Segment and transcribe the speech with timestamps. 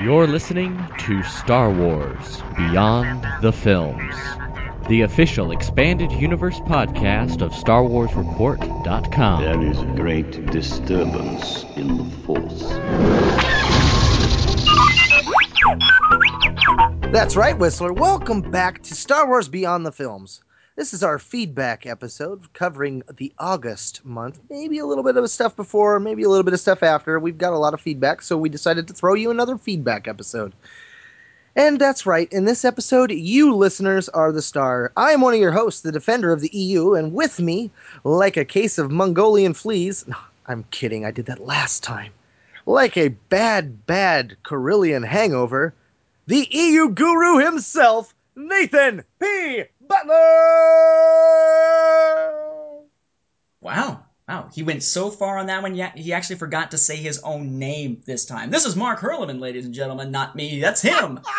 [0.00, 4.14] You're listening to Star Wars Beyond the Films,
[4.88, 9.42] the official expanded universe podcast of StarWarsReport.com.
[9.42, 12.62] There is a great disturbance in the Force.
[17.12, 17.92] That's right, Whistler.
[17.92, 20.44] Welcome back to Star Wars Beyond the Films.
[20.78, 24.38] This is our feedback episode covering the August month.
[24.48, 27.18] Maybe a little bit of stuff before, maybe a little bit of stuff after.
[27.18, 30.52] We've got a lot of feedback, so we decided to throw you another feedback episode.
[31.56, 34.92] And that's right, in this episode, you listeners are the star.
[34.96, 37.72] I am one of your hosts, the defender of the EU, and with me,
[38.04, 40.04] like a case of Mongolian fleas.
[40.46, 42.12] I'm kidding, I did that last time.
[42.66, 45.74] Like a bad, bad Corellian hangover,
[46.28, 49.64] the EU guru himself, Nathan P.
[49.88, 50.14] Butler!
[53.60, 54.04] Wow.
[54.28, 54.48] Wow.
[54.52, 57.58] He went so far on that one, yet he actually forgot to say his own
[57.58, 58.50] name this time.
[58.50, 60.60] This is Mark Hurleman, ladies and gentlemen, not me.
[60.60, 61.20] That's him.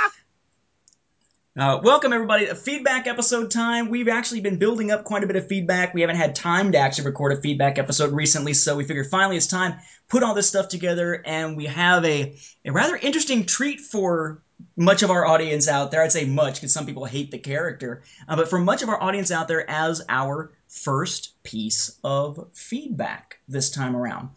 [1.60, 2.46] Uh, welcome everybody.
[2.46, 3.90] A feedback episode time.
[3.90, 5.94] We've actually been building up quite a bit of feedback.
[5.94, 9.36] We haven't had time to actually record a feedback episode recently, so we figured finally
[9.36, 13.82] it's time put all this stuff together, and we have a a rather interesting treat
[13.82, 14.42] for
[14.78, 16.02] much of our audience out there.
[16.02, 19.04] I'd say much because some people hate the character, uh, but for much of our
[19.04, 24.30] audience out there, as our first piece of feedback this time around,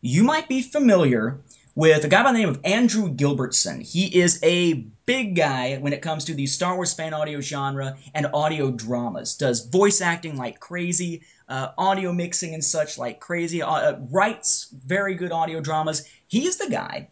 [0.00, 1.38] you might be familiar
[1.74, 3.82] with a guy by the name of Andrew Gilbertson.
[3.82, 4.74] He is a
[5.06, 9.34] big guy when it comes to the Star Wars fan audio genre and audio dramas.
[9.36, 15.14] Does voice acting like crazy, uh, audio mixing and such like crazy, uh, writes very
[15.14, 16.06] good audio dramas.
[16.28, 17.08] He is the guy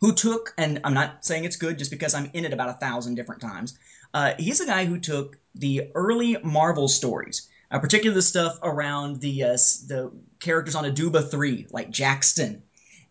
[0.00, 2.74] who took, and I'm not saying it's good just because I'm in it about a
[2.74, 3.78] thousand different times.
[4.12, 9.20] Uh, he's the guy who took the early Marvel stories, uh, particularly the stuff around
[9.20, 12.60] the uh, the characters on Aduba three, like Jaxxon,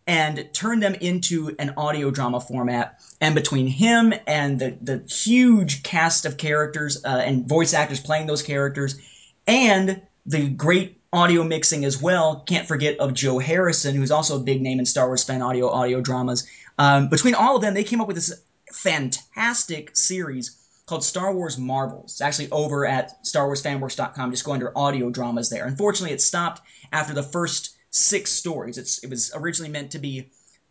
[0.08, 2.98] and turned them into an audio drama format.
[3.20, 8.26] And between him and the the huge cast of characters uh, and voice actors playing
[8.26, 8.98] those characters,
[9.46, 12.42] and the great audio mixing as well.
[12.46, 15.68] Can't forget of Joe Harrison, who's also a big name in Star Wars fan audio
[15.68, 16.48] audio dramas.
[16.78, 18.32] Um, between all of them, they came up with this
[18.72, 22.12] fantastic series called Star Wars Marvels.
[22.12, 24.30] It's actually over at StarWarsFanWorks.com.
[24.30, 25.66] Just go under audio dramas there.
[25.66, 28.78] Unfortunately, it stopped after the first six stories.
[28.78, 30.30] It's, it was originally meant to be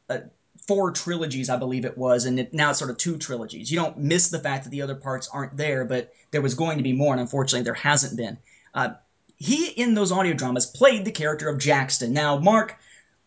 [0.10, 0.20] uh,
[0.68, 3.72] four trilogies, I believe it was, and it, now it's sort of two trilogies.
[3.72, 6.78] You don't miss the fact that the other parts aren't there, but there was going
[6.78, 8.38] to be more, and unfortunately, there hasn't been.
[8.74, 8.90] Uh,
[9.38, 12.10] he, in those audio dramas, played the character of Jaxxon.
[12.10, 12.78] Now, Mark,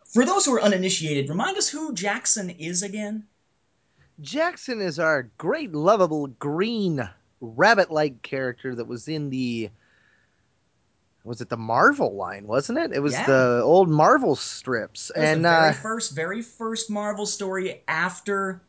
[0.05, 3.25] for those who are uninitiated, remind us who Jaxxon is again.
[4.21, 7.09] Jaxxon is our great, lovable green
[7.41, 9.71] rabbit-like character that was in the
[11.25, 12.93] was it the Marvel line, wasn't it?
[12.93, 13.27] It was Yeah.
[13.27, 18.63] the old Marvel strips, and the very uh, first, very first Marvel story after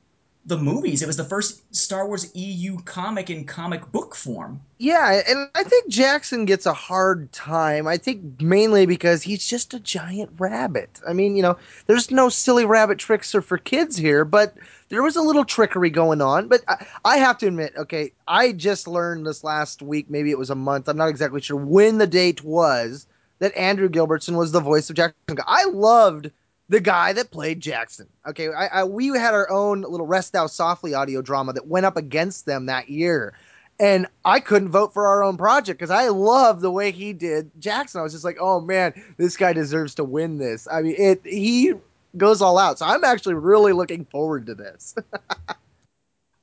[0.45, 1.01] the movies.
[1.01, 4.59] It was the first Star Wars EU comic in comic book form.
[4.79, 7.87] yeah, and I think Jaxxon gets a hard time.
[7.87, 10.99] I think mainly because he's just a giant rabbit.
[11.07, 14.55] I mean, you know, there's no silly rabbit tricks or for kids here, but
[14.89, 16.47] there was a little trickery going on.
[16.47, 20.39] But I, I have to admit, okay, I just learned this last week, maybe it
[20.39, 20.89] was a month.
[20.89, 23.05] I'm not exactly sure when the date was
[23.39, 25.39] that Andrew Gilbertson was the voice of Jaxxon.
[25.45, 26.31] I loved
[26.71, 28.07] the guy that played Jaxxon.
[28.25, 31.85] Okay, I, I we had our own little Rest Thou Softly audio drama that went
[31.85, 33.33] up against them that year.
[33.77, 37.51] And I couldn't vote for our own project because I love the way he did
[37.59, 37.99] Jaxxon.
[37.99, 40.65] I was just like, oh man, this guy deserves to win this.
[40.71, 41.73] I mean, it he
[42.15, 42.79] goes all out.
[42.79, 44.95] So I'm actually really looking forward to this.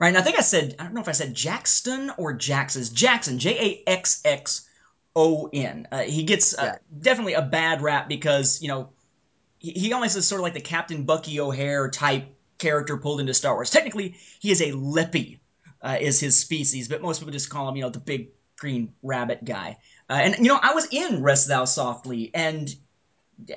[0.01, 2.91] Right, and I think I said I don't know if I said Jackson or Jax's
[2.91, 4.69] Jackson J A X X
[5.17, 5.89] O N.
[5.91, 6.77] Uh, he gets uh, Yeah.
[7.01, 8.91] definitely a bad rap because you know
[9.59, 13.55] he, almost is sort of like the Captain Bucky O'Hare type character pulled into Star
[13.55, 13.71] Wars.
[13.71, 15.39] Technically, he is a Lepi,
[15.83, 18.93] uh, is his species, but most people just call him you know the big green
[19.03, 19.79] rabbit guy.
[20.11, 22.75] Uh, and you know I was in Rest Thou Softly, and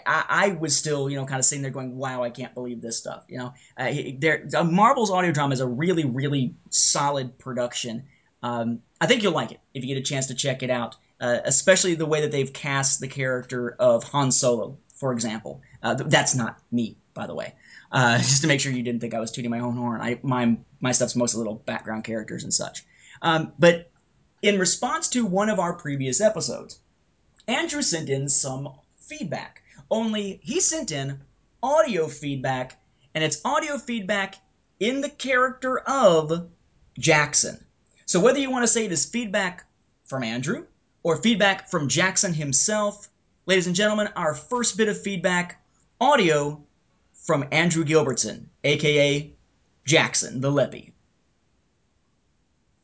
[0.05, 2.81] I, I was still, you know, kind of sitting there going, "Wow, I can't believe
[2.81, 7.37] this stuff." You know, uh, there, uh, Marvel's audio drama is a really, really solid
[7.39, 8.03] production.
[8.43, 10.95] Um, I think you'll like it if you get a chance to check it out,
[11.19, 15.61] uh, especially the way that they've cast the character of Han Solo, for example.
[15.83, 17.53] Uh, that's not me, by the way.
[17.91, 20.01] Uh, just to make sure you didn't think I was tooting my own horn.
[20.01, 22.85] I my my stuff's mostly little background characters and such.
[23.21, 23.91] Um, but
[24.41, 26.79] in response to one of our previous episodes,
[27.47, 29.61] Andrew sent in some feedback.
[29.89, 31.19] Only he sent in
[31.61, 32.79] audio feedback,
[33.13, 34.35] and it's audio feedback
[34.79, 36.49] in the character of
[36.99, 37.63] Jaxxon.
[38.05, 39.65] So whether you want to say it is feedback
[40.05, 40.65] from Andrew
[41.03, 43.09] or feedback from Jaxxon himself,
[43.45, 45.60] ladies and gentlemen, our first bit of feedback
[46.01, 46.59] audio
[47.13, 49.31] from Andrew Gilbertson, aka
[49.85, 50.91] Jaxxon, the Lepi.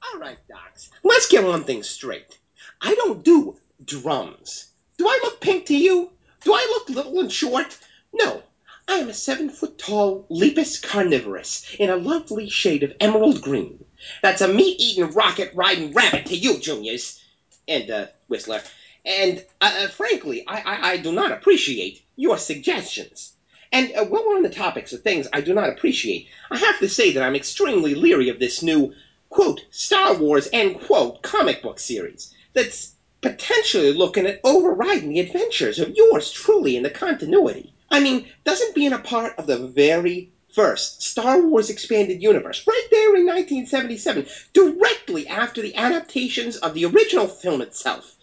[0.04, 0.92] All right, Docs.
[1.04, 2.38] Let's get one thing straight.
[2.80, 4.68] I don't do drums.
[5.00, 6.12] Do I look pink to you?
[6.44, 7.80] Do I look little and short?
[8.14, 8.44] No.
[8.88, 13.84] I am a seven foot tall Lepus carnivorous in a lovely shade of emerald green.
[14.22, 17.20] That's a meat eating, rocket riding rabbit to you, Juniors.
[17.68, 18.62] And, uh, Whistler.
[19.08, 23.32] And, uh, uh, frankly, I, I, I do not appreciate your suggestions.
[23.72, 26.80] And uh, while we're on the topics of things I do not appreciate, I have
[26.80, 28.94] to say that I'm extremely leery of this new,
[29.30, 35.80] quote, Star Wars, end quote, comic book series that's potentially looking at overriding the adventures
[35.80, 37.72] of yours truly in the continuity.
[37.90, 42.88] I mean, doesn't being a part of the very first Star Wars Expanded Universe, right
[42.92, 48.17] there in 1977, directly after the adaptations of the original film itself,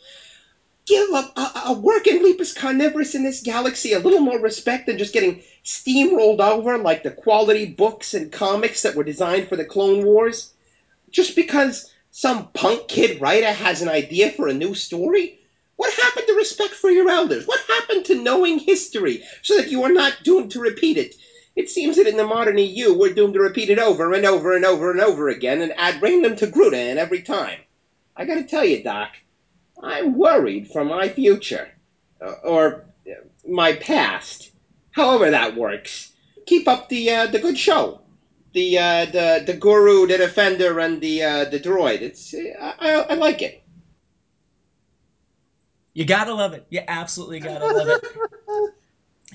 [0.86, 4.98] give a, a, a working Lepus carnivorous in this galaxy a little more respect than
[4.98, 9.64] just getting steamrolled over like the quality books and comics that were designed for the
[9.64, 10.52] Clone Wars?
[11.10, 15.38] Just because some punk kid writer has an idea for a new story?
[15.76, 17.46] What happened to respect for your elders?
[17.46, 21.14] What happened to knowing history so that you are not doomed to repeat it?
[21.56, 24.54] It seems that in the modern EU, we're doomed to repeat it over and over
[24.54, 27.60] and over and over again and add random to Gruda every time.
[28.16, 29.10] I gotta tell you, Doc,
[29.82, 31.68] I'm worried for my future.
[32.20, 33.14] Uh, or uh,
[33.48, 34.50] my past.
[34.92, 36.12] However that works.
[36.46, 38.00] Keep up the uh, the good show.
[38.52, 42.00] The uh, the the guru, the defender, and the uh, the droid.
[42.00, 43.62] It's I, I, I like it.
[45.94, 46.66] You gotta love it.
[46.70, 48.04] You absolutely gotta love it.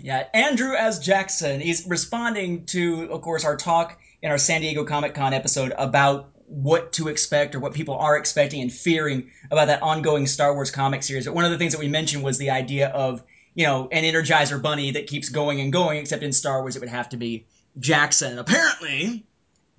[0.01, 1.59] Yeah, Andrew as Jaxxon.
[1.59, 6.29] He's responding to, of course, our talk in our San Diego Comic Con episode about
[6.49, 10.71] what to expect or what people are expecting and fearing about that ongoing Star Wars
[10.71, 11.25] comic series.
[11.25, 13.23] But one of the things that we mentioned was the idea of,
[13.53, 16.79] you know, an Energizer bunny that keeps going and going, except in Star Wars it
[16.79, 17.45] would have to be
[17.79, 18.39] Jaxxon.
[18.39, 19.25] Apparently,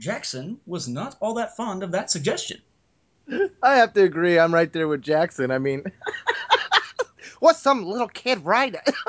[0.00, 2.60] Jaxxon was not all that fond of that suggestion.
[3.62, 4.38] I have to agree.
[4.38, 5.52] I'm right there with Jaxxon.
[5.52, 5.84] I mean,
[7.40, 8.80] what's some little kid writing?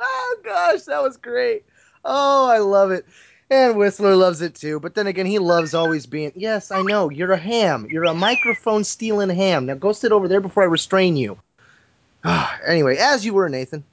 [0.00, 1.64] oh gosh, that was great.
[2.04, 3.04] Oh, I love it.
[3.48, 4.80] And Whistler loves it too.
[4.80, 6.32] But then again, he loves always being.
[6.34, 7.10] Yes, I know.
[7.10, 7.86] You're a ham.
[7.90, 9.66] You're a microphone stealing ham.
[9.66, 11.38] Now go sit over there before I restrain you.
[12.66, 13.84] anyway, as you were, Nathan.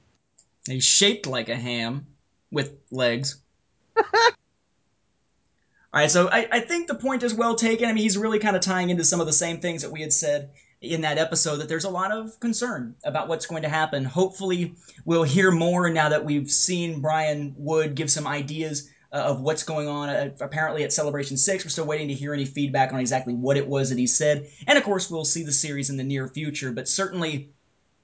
[0.66, 2.06] He's shaped like a ham
[2.50, 3.36] with legs.
[3.96, 7.88] All right, so I, I think the point is well taken.
[7.88, 10.00] I mean, he's really kind of tying into some of the same things that we
[10.00, 13.68] had said in that episode that there's a lot of concern about what's going to
[13.68, 14.04] happen.
[14.04, 14.74] Hopefully,
[15.04, 19.88] we'll hear more now that we've seen Brian Wood give some ideas of what's going
[19.88, 20.08] on.
[20.08, 23.56] Uh, apparently, at Celebration 6, we're still waiting to hear any feedback on exactly what
[23.56, 24.48] it was that he said.
[24.66, 27.50] And of course, we'll see the series in the near future, but certainly,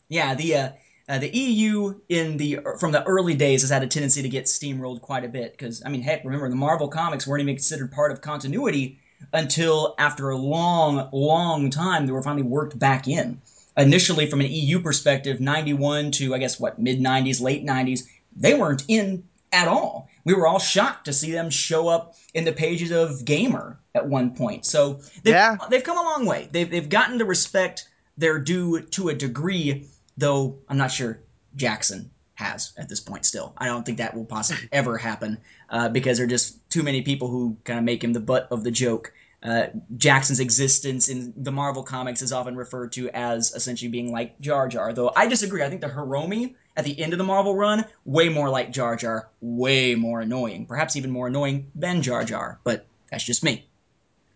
[0.08, 0.54] yeah, the.
[0.54, 0.68] Uh,
[1.08, 4.44] uh, the EU in the from the early days has had a tendency to get
[4.44, 7.90] steamrolled quite a bit because I mean, heck, remember the Marvel comics weren't even considered
[7.90, 9.00] part of continuity
[9.32, 13.40] until after a long, long time they were finally worked back in.
[13.76, 18.02] Initially, from an EU perspective, 91 to I guess what mid 90s, late 90s,
[18.36, 20.08] they weren't in at all.
[20.24, 24.06] We were all shocked to see them show up in the pages of Gamer at
[24.06, 24.66] one point.
[24.66, 25.56] So they've, Yeah.
[25.70, 26.48] they've come a long way.
[26.52, 27.88] They've, they've gotten to respect
[28.18, 29.86] their due to a degree,
[30.18, 31.20] though I'm not sure
[31.56, 33.52] Jaxxon has at this point still.
[33.58, 35.38] I don't think that will possibly ever happen
[35.70, 38.48] uh, because there are just too many people who kind of make him the butt
[38.50, 39.12] of the joke.
[39.42, 44.38] Uh, Jaxxon's existence in the Marvel comics is often referred to as essentially being like
[44.40, 45.62] Jar Jar, though I disagree.
[45.62, 48.96] I think the Hiromi at the end of the Marvel run, way more like Jar
[48.96, 53.66] Jar, way more annoying, perhaps even more annoying than Jar Jar, but that's just me.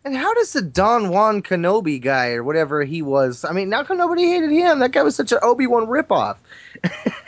[0.05, 3.45] And how does the Don Juan Kenobi guy or whatever he was?
[3.45, 4.81] I mean, come nobody hated him?
[4.81, 6.37] That guy was such an Obi Wan ripoff.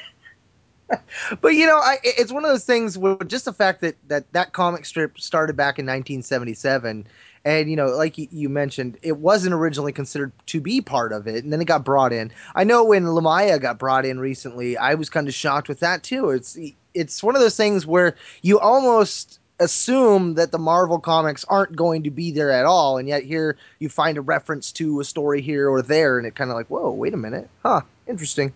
[1.40, 4.32] but you know, I, it's one of those things where just the fact that that
[4.32, 7.06] that comic strip started back in 1977,
[7.44, 11.44] and you know, like you, mentioned, it wasn't originally considered to be part of it,
[11.44, 12.30] and then it got brought in.
[12.54, 16.02] I know when Lumiya got brought in recently, I was kind of shocked with that
[16.02, 16.30] too.
[16.30, 16.58] It's
[16.94, 22.02] it's one of those things where you almost assume that the Marvel comics aren't going
[22.02, 25.40] to be there at all, and yet here you find a reference to a story
[25.40, 27.80] here or there, and it kind of like, whoa, wait a minute, huh?
[28.06, 28.52] Interesting.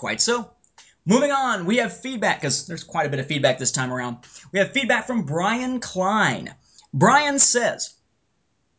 [0.00, 0.50] Quite so.
[1.04, 4.16] Moving on, we have feedback, because there's quite a bit of feedback this time around.
[4.50, 6.54] We have feedback from Brian Klein.
[6.94, 7.96] Brian says,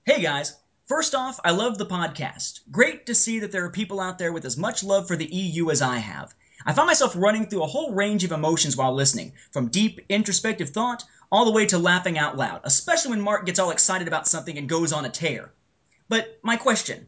[0.04, 2.62] Hey guys, first off, I love the podcast.
[2.72, 5.32] Great to see that there are people out there with as much love for the
[5.32, 6.34] EU as I have.
[6.66, 10.72] I found myself running through a whole range of emotions while listening, from deep, introspective
[10.72, 14.28] thought all the way to laughing out loud, especially when Mark gets all excited about
[14.28, 15.54] something and goes on a tear.
[16.10, 17.06] But my question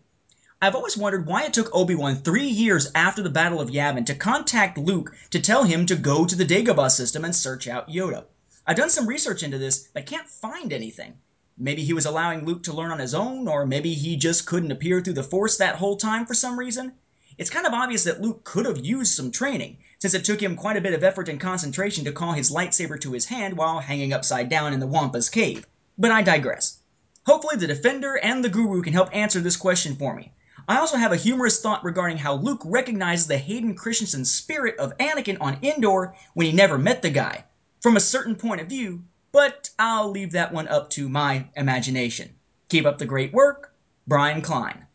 [0.63, 4.05] I've always wondered why it took Obi Wan three years after the Battle of Yavin
[4.05, 7.89] to contact Luke to tell him to go to the Dagobah system and search out
[7.89, 8.24] Yoda.
[8.65, 11.15] I've done some research into this, but can't find anything.
[11.58, 14.72] Maybe he was allowing Luke to learn on his own, or maybe he just couldn't
[14.72, 16.93] appear through the Force that whole time for some reason.
[17.38, 20.55] It's kind of obvious that Luke could have used some training, since it took him
[20.55, 23.82] quite a bit of effort and concentration to call his lightsaber to his hand while
[23.82, 25.67] hanging upside down in the Wampa's cave.
[25.98, 26.77] But I digress.
[27.25, 30.32] Hopefully, the Defender and the Guru can help answer this question for me.
[30.67, 34.98] I also have a humorous thought regarding how Luke recognizes the Hayden Christensen spirit of
[34.98, 37.43] Anakin on Endor when he never met the guy,
[37.82, 39.03] from a certain point of view,
[39.34, 42.29] but I'll leave that one up to my imagination.
[42.70, 43.74] Keep up the great work,
[44.08, 44.86] Brian Klein.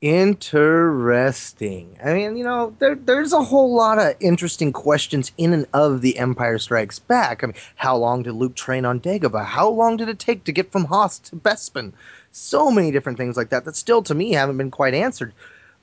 [0.00, 1.98] Interesting.
[2.04, 6.02] I mean, you know, there, there's a whole lot of interesting questions in and of
[6.02, 7.42] The Empire Strikes Back.
[7.42, 9.44] I mean, how long did Luke train on Dagobah?
[9.44, 11.92] How long did it take to get from Hoth to Bespin?
[12.38, 15.32] So many different things like that that still, to me, haven't been quite answered.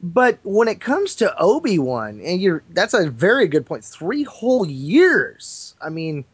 [0.01, 3.83] But when it comes to Obi Wan, and you're that's a very good point.
[3.83, 5.73] Three whole years.
[5.81, 6.25] I mean,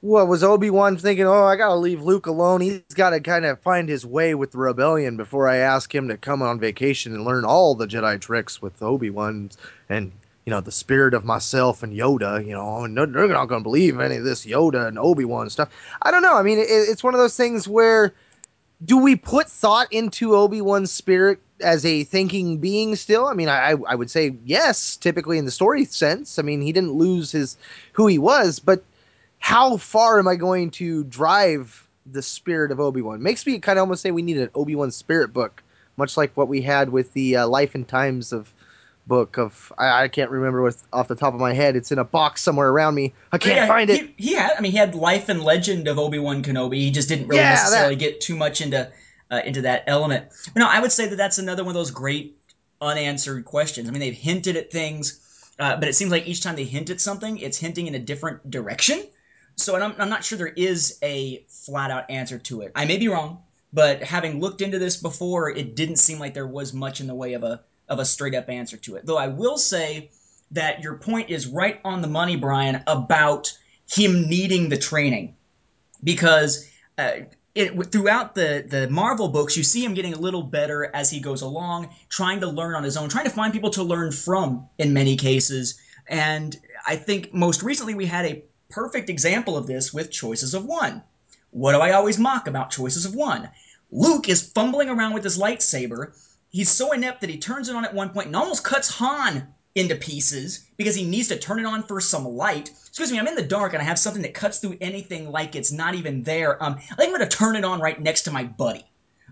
[0.00, 1.26] what was Obi Wan thinking?
[1.26, 2.60] Oh, I gotta leave Luke alone.
[2.60, 6.08] He's got to kind of find his way with the rebellion before I ask him
[6.08, 9.50] to come on vacation and learn all the Jedi tricks with Obi Wan
[9.88, 10.12] and
[10.44, 12.46] you know the spirit of myself and Yoda.
[12.46, 15.70] You know, and they're not gonna believe any of this Yoda and Obi Wan stuff.
[16.02, 16.36] I don't know.
[16.36, 18.12] I mean, it, it's one of those things where
[18.84, 23.26] do we put thought into Obi Wan's spirit as a thinking being still?
[23.26, 26.38] I mean, I I would say yes, typically in the story sense.
[26.38, 27.56] I mean, he didn't lose his
[27.92, 28.82] who he was, but
[29.38, 33.22] how far am I going to drive the spirit of Obi Wan?
[33.22, 35.62] Makes me kind of almost say we need an Obi Wan spirit book,
[35.96, 38.52] much like what we had with the uh, Life and Times of
[39.06, 41.76] book of I, I can't remember what off the top of my head.
[41.76, 43.14] It's in a box somewhere around me.
[43.32, 44.02] I can't Yeah, find it.
[44.06, 46.76] He, he had, I mean, he had Life and Legend of Obi Wan Kenobi.
[46.76, 48.90] He just didn't really Yeah, necessarily get too much into
[49.30, 50.26] uh, into that element.
[50.52, 52.38] But no, I would say that that's another one of those great
[52.80, 53.88] unanswered questions.
[53.88, 55.20] I mean, they've hinted at things,
[55.58, 57.98] uh, but it seems like each time they hint at something, it's hinting in a
[57.98, 59.02] different direction.
[59.56, 62.72] So I'm, I'm not sure there is a flat out answer to it.
[62.74, 63.42] I may be wrong,
[63.72, 67.14] but having looked into this before, it didn't seem like there was much in the
[67.14, 69.06] way of a of a straight up answer to it.
[69.06, 70.10] Though I will say
[70.50, 73.56] that your point is right on the money, Brian, about
[73.90, 75.36] him needing the training
[76.02, 77.12] because uh,
[77.54, 81.20] it, throughout the the Marvel books, you see him getting a little better as he
[81.20, 84.68] goes along, trying to learn on his own, trying to find people to learn from
[84.78, 85.80] in many cases.
[86.08, 90.64] And I think most recently we had a perfect example of this with Choices of
[90.64, 91.02] One.
[91.50, 93.48] What do I always mock about Choices of One?
[93.92, 96.12] Luke is fumbling around with his lightsaber.
[96.54, 99.44] He's so inept that he turns it on at one point and almost cuts Han
[99.74, 102.70] into pieces because he needs to turn it on for some light.
[102.86, 105.56] Excuse me, I'm in the dark and I have something that cuts through anything like
[105.56, 106.62] it's not even there.
[106.62, 108.86] Um, I think I'm going to turn it on right next to my buddy.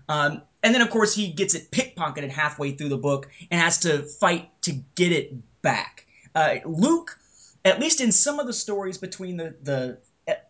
[0.09, 3.77] Um, and then, of course, he gets it pickpocketed halfway through the book and has
[3.79, 6.05] to fight to get it back.
[6.35, 7.17] Uh, Luke,
[7.63, 9.97] at least in some of the stories between the, the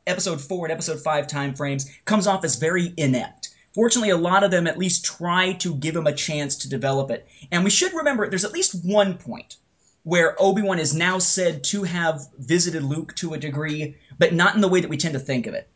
[0.07, 3.52] episode 4 and episode 5 time frames, comes off as very inept.
[3.73, 7.09] Fortunately, a lot of them at least try to give him a chance to develop
[7.09, 7.27] it.
[7.51, 9.57] And we should remember there's at least one point
[10.03, 14.61] where Obi-Wan is now said to have visited Luke to a degree, but not in
[14.61, 15.69] the way that we tend to think of it.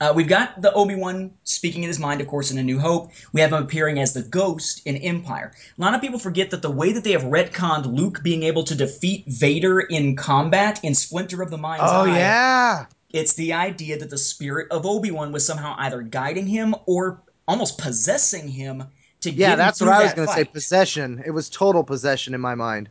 [0.00, 3.10] Uh, we've got the Obi-Wan speaking in his mind, of course, in A New Hope.
[3.32, 5.52] We have him appearing as the Ghost in Empire.
[5.76, 8.62] A lot of people forget that the way that they have retconned Luke being able
[8.64, 12.86] to defeat Vader in combat in Splinter of the Mind's Oh Eye, yeah.
[13.10, 17.78] it's the idea that the spirit of Obi-Wan was somehow either guiding him or almost
[17.78, 18.84] possessing him
[19.20, 20.44] to get Yeah, that's what I was that going to say.
[20.44, 21.22] Possession.
[21.24, 22.88] It was total possession in my mind.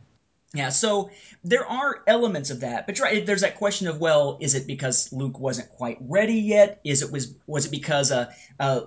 [0.54, 1.10] Yeah, so
[1.44, 5.12] there are elements of that, but right, there's that question of well, is it because
[5.12, 6.80] Luke wasn't quite ready yet?
[6.82, 8.82] Is it was was it because uh, uh,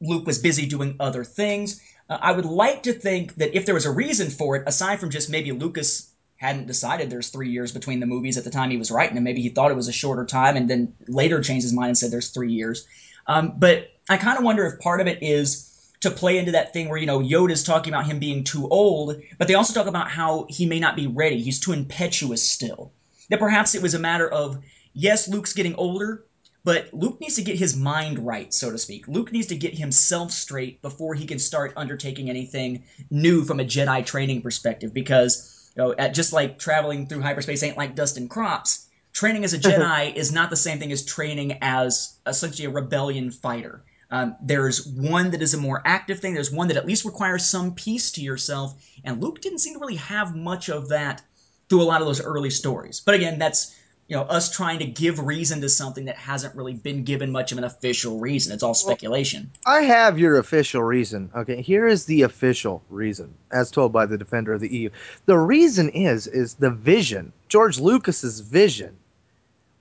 [0.00, 1.80] Luke was busy doing other things?
[2.08, 5.00] Uh, I would like to think that if there was a reason for it, aside
[5.00, 8.70] from just maybe Lucas hadn't decided there's three years between the movies at the time
[8.70, 11.40] he was writing them, maybe he thought it was a shorter time and then later
[11.40, 12.86] changed his mind and said there's three years.
[13.26, 15.68] Um, but I kind of wonder if part of it is
[16.00, 19.20] to play into that thing where you know Yoda's talking about him being too old,
[19.36, 21.42] but they also talk about how he may not be ready.
[21.42, 22.92] He's too impetuous still.
[23.30, 24.58] That perhaps it was a matter of
[24.94, 26.24] yes, Luke's getting older,
[26.64, 29.08] but Luke needs to get his mind right, so to speak.
[29.08, 33.64] Luke needs to get himself straight before he can start undertaking anything new from a
[33.64, 34.94] Jedi training perspective.
[34.94, 39.44] Because you know, at, just like traveling through hyperspace ain't like dust and crops, training
[39.44, 43.82] as a Jedi is not the same thing as training as essentially a rebellion fighter.
[44.10, 46.34] Um, there's one that is a more active thing.
[46.34, 48.74] There's one that at least requires some peace to yourself.
[49.04, 51.22] And Luke didn't seem to really have much of that
[51.68, 53.00] through a lot of those early stories.
[53.00, 53.74] But again, that's
[54.06, 57.52] you know us trying to give reason to something that hasn't really been given much
[57.52, 58.54] of an official reason.
[58.54, 59.50] It's all speculation.
[59.66, 61.30] I have your official reason.
[61.36, 64.90] Okay, here is the official reason, as told by the defender of the EU.
[65.26, 67.34] The reason is is the vision.
[67.48, 68.96] George Lucas's vision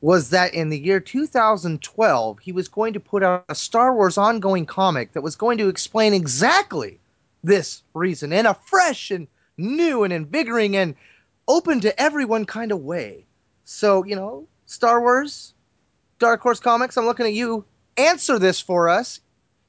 [0.01, 4.18] was that in the year 2012, he was going to put out a Star Wars
[4.18, 7.00] ongoing comic that was going to explain exactly
[7.44, 9.27] this reason in a fresh and
[9.58, 10.96] new and invigorating and
[11.48, 13.25] open to everyone kind of way.
[13.66, 15.54] So, you know, Star Wars,
[16.20, 17.66] Dark Horse Comics, I'm looking at you.
[17.98, 19.20] Answer this for us.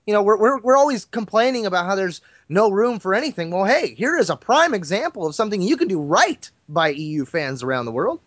[0.06, 3.50] You know, we're, we're, we're always complaining about how there's no room for anything.
[3.50, 7.24] Well, hey, here is a prime example of something you can do right by EU
[7.24, 8.20] fans around the world.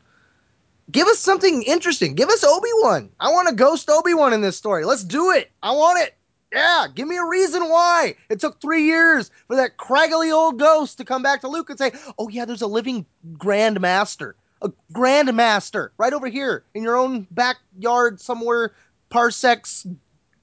[0.92, 2.16] Give us something interesting.
[2.16, 3.10] Give us Obi Wan.
[3.20, 4.84] I want a ghost Obi Wan in this story.
[4.86, 5.52] Let's do it.
[5.64, 6.16] I want it.
[6.52, 8.16] Yeah, give me a reason why.
[8.30, 11.80] It took three years for that craggly old ghost to come back to Luke and
[11.80, 13.06] say, Oh, yeah, there's a living
[13.38, 14.36] Grand Master.
[14.62, 18.74] A Grand Master right over here in your own backyard somewhere,
[19.10, 19.88] parsecs,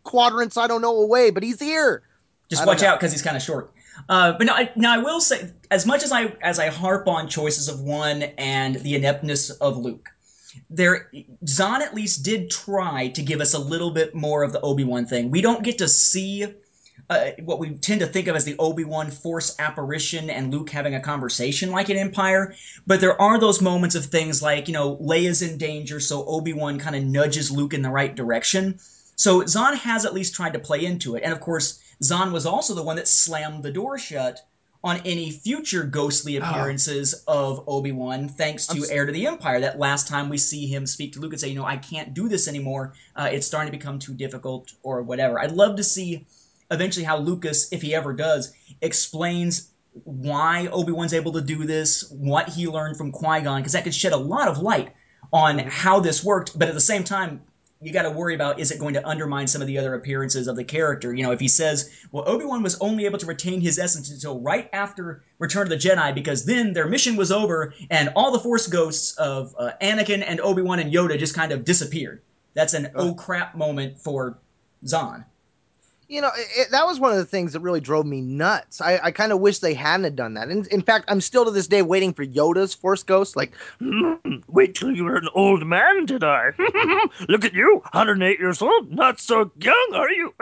[0.03, 2.03] quadrants, I don't know, away, but he's here.
[2.49, 2.89] Just watch know.
[2.89, 3.71] out because he's kind of short.
[4.09, 7.07] Uh, but now, I, now I will say, as much as I as I harp
[7.07, 10.09] on choices of one and the ineptness of Luke,
[10.71, 11.11] there
[11.47, 14.85] Zahn at least did try to give us a little bit more of the Obi
[14.85, 15.31] Wan thing.
[15.31, 16.47] We don't get to see
[17.11, 20.71] uh, what we tend to think of as the Obi Wan Force apparition and Luke
[20.71, 22.55] having a conversation like an Empire,
[22.87, 26.53] but there are those moments of things like you know Leia's in danger, so Obi
[26.53, 28.79] Wan kind of nudges Luke in the right direction.
[29.17, 32.47] So Zahn has at least tried to play into it, and of course Zahn was
[32.47, 34.41] also the one that slammed the door shut
[34.85, 39.61] on any future ghostly appearances of Obi Wan, thanks to I'm Heir to the Empire.
[39.61, 42.15] That last time we see him speak to Luke and say, you know, I can't
[42.15, 42.95] do this anymore.
[43.17, 45.41] Uh, it's starting to become too difficult, or whatever.
[45.41, 46.27] I'd love to see
[46.71, 49.71] eventually how Lucas, if he ever does, explains
[50.05, 53.83] why Obi Wan's able to do this, what he learned from Qui Gon, because that
[53.83, 54.93] could shed a lot of light
[55.33, 56.57] on how this worked.
[56.57, 57.43] But at the same time,
[57.81, 60.49] you got to worry about is it going to undermine some of the other appearances
[60.49, 61.15] of the character?
[61.15, 64.11] You know, if he says, well, Obi Wan was only able to retain his essence
[64.11, 68.33] until right after Return of the Jedi because then their mission was over and all
[68.33, 72.21] the Force ghosts of uh, Anakin and Obi Wan and Yoda just kind of disappeared.
[72.55, 74.39] That's an oh crap moment for
[74.85, 75.25] Zahn.
[76.09, 78.81] You know, it, that was one of the things that really drove me nuts.
[78.81, 80.49] I, I kind of wish they hadn't done that.
[80.49, 83.37] And in fact, I'm still to this day waiting for Yoda's Force Ghost.
[83.37, 84.15] Like, "Hmm,
[84.49, 86.51] Wait till you're an old man, I?
[87.29, 90.35] Look at you, 108 years old, not so young, are you?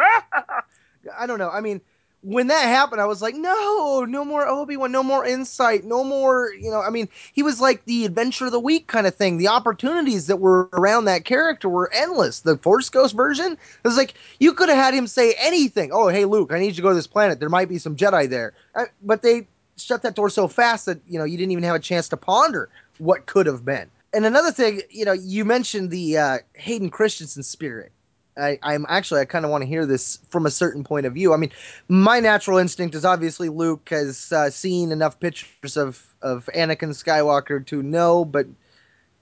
[1.18, 1.50] I don't know.
[1.50, 1.80] I mean,
[2.26, 6.02] when that happened, I was like, no, no more Obi Wan, no more insight, no
[6.02, 6.52] more.
[6.60, 9.38] You know, I mean, he was like the adventure of the week kind of thing.
[9.38, 12.40] The opportunities that were around that character were endless.
[12.40, 15.90] The Force Ghost version it was like you could have had him say anything.
[15.92, 17.38] Oh, hey, Luke, I need you to go to this planet.
[17.38, 20.98] There might be some Jedi there, Uh, but they shut that door so fast that
[21.06, 23.88] you know you didn't even have a chance to ponder what could have been.
[24.12, 27.92] And another thing, you know, you mentioned the uh, Hayden Christensen spirit.
[28.36, 31.14] I, I'm actually I kind of want to hear this from a certain point of
[31.14, 31.32] view.
[31.32, 31.50] I mean,
[31.88, 37.64] my natural instinct is obviously Luke has uh, seen enough pictures of of Anakin Skywalker
[37.66, 38.46] to know, but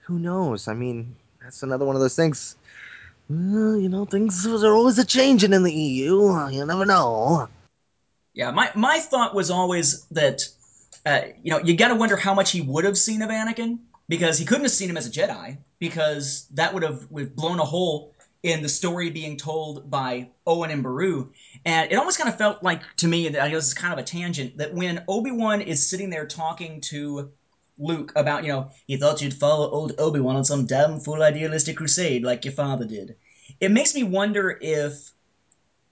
[0.01, 0.69] who knows?
[0.69, 2.57] I mean, that's another one of those things.
[3.29, 6.49] Well, you know, things are always a changing in the EU.
[6.51, 7.49] You never know.
[8.35, 10.43] Yeah, my, my thought was always that,
[11.07, 13.79] uh, you know, you got to wonder how much he would have seen of Anakin
[14.09, 17.37] because he couldn't have seen him as a Jedi because that would have would have
[17.37, 18.14] blown a hole
[18.45, 21.33] in the story being told by Owen and Beru.
[21.65, 23.99] And it almost kind of felt like to me, and I guess it's kind of
[23.99, 27.33] a tangent, that when Obi Wan is sitting there talking to
[27.79, 31.23] Luke about, you know, he thought you'd follow old Obi Wan on some damn fool
[31.23, 33.17] idealistic crusade like your father did.
[33.61, 35.11] It makes me wonder if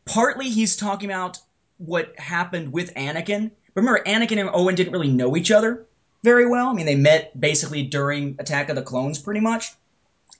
[0.05, 1.39] partly he's talking about
[1.79, 3.51] what happened with Anakin.
[3.75, 5.87] Remember, Anakin and Owen didn't really know each other
[6.23, 6.69] very well.
[6.69, 9.73] I mean, they met basically during Attack of the Clones, pretty much.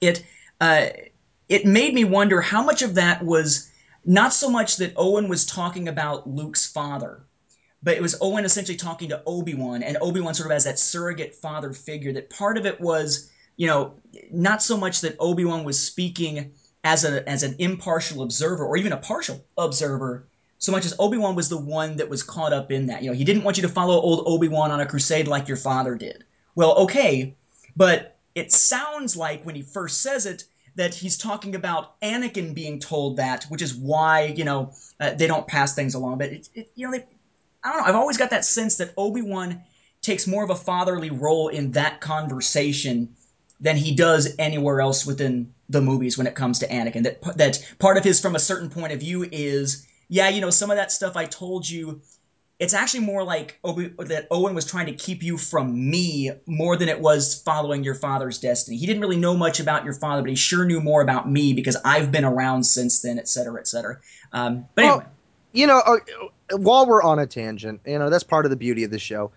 [0.03, 0.25] It
[0.61, 0.89] uh,
[1.49, 3.71] it made me wonder how much of that was
[4.05, 7.23] not so much that Owen was talking about Luke's father,
[7.83, 10.65] but it was Owen essentially talking to Obi Wan, and Obi Wan sort of as
[10.65, 12.13] that surrogate father figure.
[12.13, 13.95] That part of it was, you know,
[14.31, 16.53] not so much that Obi Wan was speaking
[16.85, 20.27] as a as an impartial observer or even a partial observer,
[20.59, 23.03] so much as Obi Wan was the one that was caught up in that.
[23.03, 25.49] You know, he didn't want you to follow old Obi Wan on a crusade like
[25.49, 26.25] your father did.
[26.55, 27.35] Well, okay,
[27.77, 32.79] but it sounds like when he first says it that he's talking about Anakin being
[32.79, 36.19] told that, which is why you know uh, they don't pass things along.
[36.19, 37.05] But it, it you know, they,
[37.65, 37.87] I don't know.
[37.87, 39.63] I've always got that sense that Obi Wan
[40.01, 43.15] takes more of a fatherly role in that conversation
[43.61, 47.05] than he does anywhere else within the movies when it comes to Anakin.
[47.05, 50.51] That that part of his from a certain point of view is yeah, you know,
[50.51, 52.03] some of that stuff I told you.
[52.59, 56.77] It's actually more like Obi, that Owen was trying to keep you from me more
[56.77, 58.77] than it was following your father's destiny.
[58.77, 61.55] He didn't really know much about your father, but he sure knew more about me
[61.55, 63.99] because I've been around since then, et cetera, et cetera.
[64.33, 65.07] Um, but Well, anyway,
[65.53, 68.85] you know, uh, while we're on a tangent, you know, that's part of the beauty
[68.85, 69.33] of the show.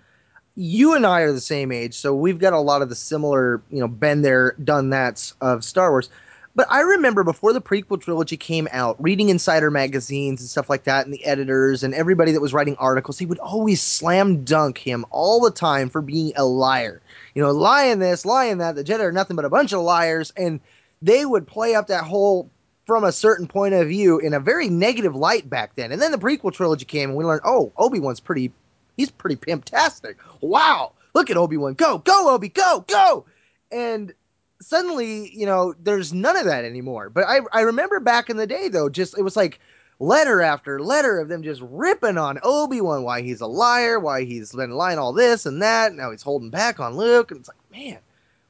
[0.55, 3.61] you and I are the same age, so we've got a lot of the similar,
[3.69, 6.09] you know, been there, done that's of Star Wars.
[6.55, 10.85] But I remember before the prequel trilogy came out, reading insider magazines and stuff like
[10.85, 14.77] that, and the editors and everybody that was writing articles, he would always slam dunk
[14.77, 17.01] him all the time for being a liar.
[17.33, 18.75] You know, lying this, lying that.
[18.75, 20.61] The Jedi are nothing but a bunch of liars, and
[21.01, 22.49] they would play up that whole
[22.85, 25.91] from a certain point of view in a very negative light back then.
[25.91, 28.53] And then the prequel trilogy came, and we learned, oh, Obi Wan's pretty,
[28.95, 30.15] he's pretty pimptastic.
[30.39, 33.25] Wow, look at Obi Wan, go, go, Obi, go, go,
[33.71, 34.13] and
[34.61, 37.09] suddenly, you know, there's none of that anymore.
[37.09, 39.59] But I, I remember back in the day though, just it was like
[39.99, 44.23] letter after letter of them just ripping on Obi Wan, why he's a liar, why
[44.23, 45.93] he's been lying all this and that.
[45.93, 47.99] Now he's holding back on Luke, and it's like, man,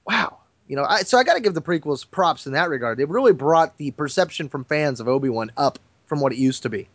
[0.06, 0.38] wow.
[0.68, 2.98] You know, I, so I got to give the prequels props in that regard.
[2.98, 6.64] They've really brought the perception from fans of Obi Wan up from what it used
[6.64, 6.88] to be.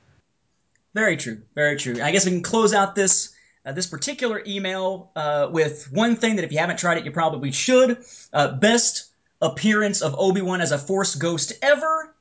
[0.95, 1.41] Very true.
[1.55, 2.03] Very true.
[2.03, 3.33] I guess we can close out this
[3.65, 7.11] uh, this particular email uh, with one thing that if you haven't tried it, you
[7.11, 8.05] probably should.
[8.33, 9.11] Uh, best
[9.43, 12.15] appearance of Obi Wan as a Force ghost ever.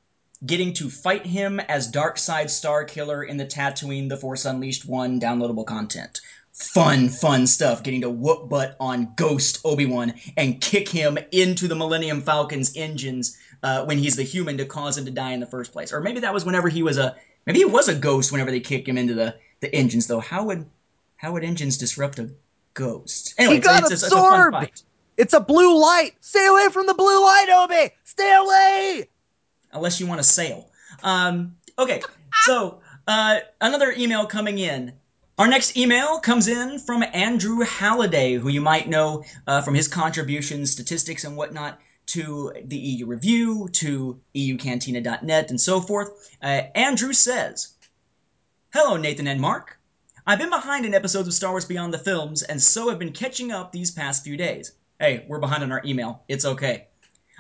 [0.45, 5.19] Getting to fight him as Dark Side Starkiller in the Tatooine The Force Unleashed 1
[5.19, 6.21] downloadable content.
[6.53, 7.83] Fun, fun stuff.
[7.83, 12.75] Getting to whoop butt on Ghost Obi Wan and kick him into the Millennium Falcon's
[12.75, 15.91] engines uh, when he's the human to cause him to die in the first place.
[15.91, 18.59] Or maybe that was whenever he was a maybe he was a ghost whenever they
[18.59, 20.07] kicked him into the the engines.
[20.07, 20.65] Though how would
[21.19, 22.29] how would engines disrupt a
[22.73, 23.35] ghost?
[23.37, 24.83] Anyway, he got it's, it's, it's a fun absorbed.
[25.17, 26.13] It's a blue light.
[26.21, 27.93] Stay away from the blue light, Obi.
[28.05, 29.09] Stay away.
[29.73, 30.71] unless you want to sail.
[31.03, 32.01] Um, okay,
[32.45, 34.93] so uh, another email coming in.
[35.37, 39.89] Our next email comes in from Andrew Halliday, who you might know uh, from his
[39.89, 46.33] contributions, statistics, and whatnot to the EU Review, to EUCantina.net, and so forth.
[46.41, 47.73] Uh, Andrew says,
[48.71, 49.78] Hello, Nathan and Mark.
[50.29, 53.13] I've been behind in episodes of Star Wars Beyond the Films, and so have been
[53.13, 54.73] catching up these past few days.
[54.99, 56.21] Hey, we're behind on our email.
[56.27, 56.85] It's okay.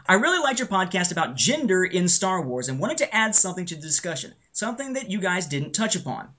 [0.07, 3.67] I really liked your podcast about gender in Star Wars and wanted to add something
[3.67, 6.29] to the discussion, something that you guys didn't touch upon.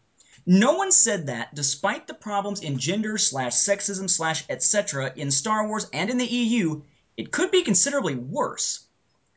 [0.45, 5.13] No one said that, despite the problems in gender slash sexism slash etc.
[5.15, 6.83] in Star Wars and in the EU,
[7.17, 8.89] it could be considerably worse.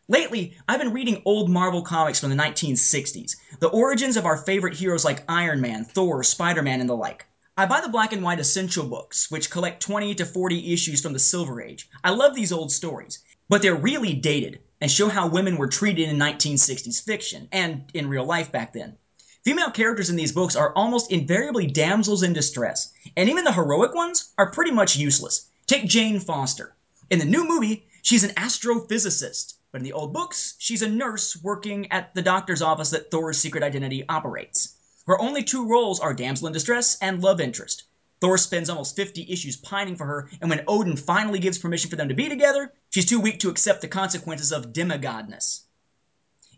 [0.10, 4.74] Lately, I've been reading old Marvel comics from the 1960s, the origins of our favorite
[4.74, 7.26] heroes like Iron Man, Thor, Spider Man, and the like.
[7.56, 11.13] I buy the black and white essential books, which collect 20 to 40 issues from
[11.13, 11.89] the Silver Age.
[12.04, 16.10] I love these old stories, but they're really dated and show how women were treated
[16.10, 18.98] in 1960s fiction and in real life back then.
[19.46, 23.96] Female characters in these books are almost invariably damsels in distress, and even the heroic
[23.96, 25.46] ones are pretty much useless.
[25.66, 26.76] Take Jane Foster.
[27.10, 31.42] In the new movie, she's an astrophysicist, but in the old books, she's a nurse
[31.42, 34.76] working at the doctor's office that Thor's secret identity operates.
[35.08, 37.84] Her only two roles are damsel in distress and love interest.
[38.20, 41.96] Thor spends almost 50 issues pining for her, and when Odin finally gives permission for
[41.96, 45.62] them to be together, she's too weak to accept the consequences of demigodness.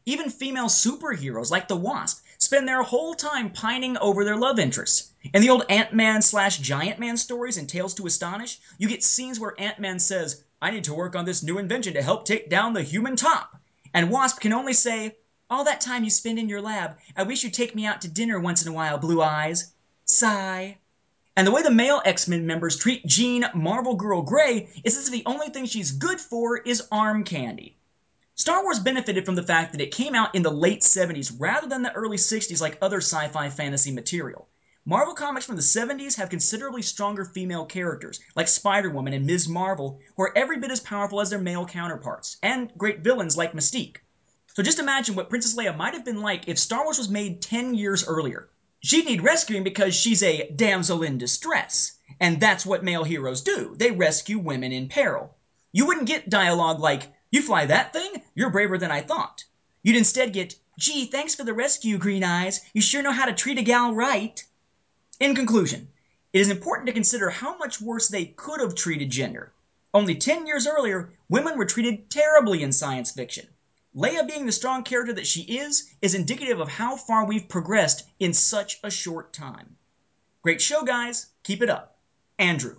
[0.06, 5.12] Even female superheroes like the Wasp spend their whole time pining over their love interests.
[5.34, 9.40] In the old Ant-Man slash Giant Man stories and Tales to Astonish, you get scenes
[9.40, 12.74] where Ant-Man says, I need to work on this new invention to help take down
[12.74, 13.58] the human top.
[13.94, 15.16] And Wasp can only say,
[15.50, 18.08] all that time you spend in your lab, I wish you'd take me out to
[18.08, 19.74] dinner once in a while, Blue Eyes.
[20.06, 20.78] Sigh.
[21.38, 25.12] And the way the male X-Men members treat Jean Marvel Girl Grey is as if
[25.12, 27.78] the only thing she's good for is arm candy.
[28.38, 31.70] Star Wars benefited from the fact that it came out in the late 70s rather
[31.70, 34.50] than the early 60s like other sci-fi fantasy material.
[34.84, 39.48] Marvel comics from the 70s have considerably stronger female characters, like Spider-Woman and Ms.
[39.48, 43.54] Marvel, who are every bit as powerful as their male counterparts, and great villains like
[43.54, 44.00] Mystique.
[44.54, 47.42] So just imagine what Princess Leia might have been like if Star Wars was made
[47.42, 48.50] 10 years earlier.
[48.82, 51.94] She'd need rescuing because she's a damsel in distress.
[52.20, 53.76] And that's what male heroes do.
[53.78, 55.36] They rescue women in peril.
[55.72, 58.24] You wouldn't get dialogue like, you fly that thing?
[58.34, 59.44] You're braver than I thought.
[59.84, 62.62] You'd instead get, gee, thanks for the rescue, Green Eyes.
[62.74, 64.44] You sure know how to treat a gal right.
[65.20, 65.90] In conclusion,
[66.34, 69.54] it is important to consider how much worse they could have treated gender.
[69.94, 73.48] Only 10 years earlier, women were treated terribly in science fiction.
[73.96, 78.06] Leia being the strong character that she is is indicative of how far we've progressed
[78.20, 79.78] in such a short time.
[80.42, 81.28] Great show, guys.
[81.44, 81.98] Keep it up.
[82.38, 82.78] Andrew.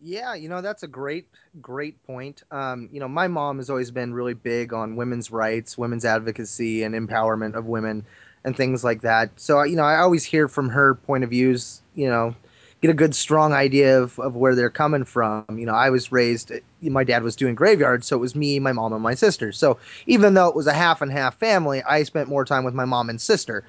[0.00, 1.26] Yeah, you know that's a great,
[1.60, 2.42] great point.
[2.52, 6.84] Um, you know, my mom has always been really big on women's rights, women's advocacy,
[6.84, 8.04] and empowerment of women,
[8.44, 9.30] and things like that.
[9.40, 11.82] So, you know, I always hear from her point of views.
[11.96, 12.34] You know,
[12.80, 15.44] get a good, strong idea of, of where they're coming from.
[15.50, 16.52] You know, I was raised.
[16.80, 19.50] My dad was doing graveyard, so it was me, my mom, and my sister.
[19.50, 22.74] So even though it was a half and half family, I spent more time with
[22.74, 23.64] my mom and sister.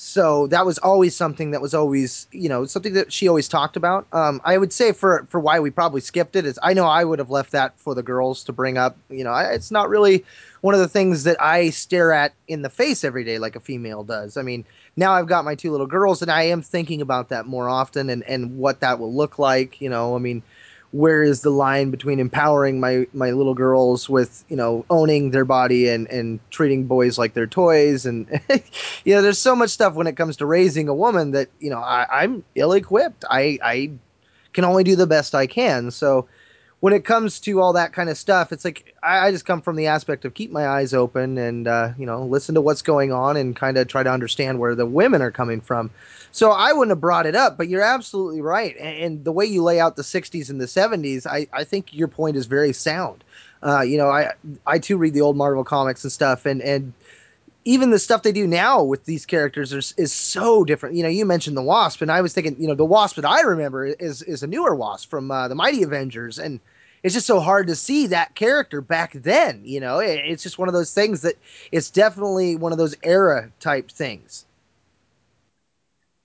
[0.00, 3.76] So that was always something that was always, you know, something that she always talked
[3.76, 4.06] about.
[4.12, 7.02] Um, I would say for for why we probably skipped it is I know I
[7.02, 8.96] would have left that for the girls to bring up.
[9.10, 10.24] You know, I, it's not really
[10.60, 13.60] one of the things that I stare at in the face every day like a
[13.60, 14.36] female does.
[14.36, 14.64] I mean,
[14.96, 18.08] now I've got my two little girls, and I am thinking about that more often
[18.08, 19.80] and and what that will look like.
[19.80, 20.44] You know, I mean
[20.92, 25.44] where is the line between empowering my my little girls with you know owning their
[25.44, 28.06] body and and treating boys like their toys?
[28.06, 28.26] And
[29.04, 31.70] you know there's so much stuff when it comes to raising a woman that you
[31.70, 33.90] know I, I'm ill equipped I I
[34.52, 35.90] can only do the best I can.
[35.90, 36.26] So
[36.80, 39.60] when it comes to all that kind of stuff it's like I, I just come
[39.60, 42.82] from the aspect of keep my eyes open and uh, you know listen to what's
[42.82, 45.90] going on and kind of try to understand where the women are coming from
[46.32, 48.76] so I wouldn't have brought it up, but you're absolutely right.
[48.76, 52.08] And, the way you lay out the 60s and the 70s, I, I think your
[52.08, 53.24] point is very sound.
[53.62, 54.32] Uh, you know, I
[54.66, 56.92] I too read the old Marvel comics and stuff, and and
[57.64, 60.94] even the stuff they do now with these characters is, is so different.
[60.94, 63.24] You know, you mentioned the Wasp, and I was thinking, you know, the Wasp that
[63.24, 66.60] I remember is is a newer Wasp from uh, the Mighty Avengers, and
[67.02, 69.60] it's just so hard to see that character back then.
[69.64, 71.34] You know, it, it's just one of those things that
[71.72, 74.46] it's definitely one of those era type things.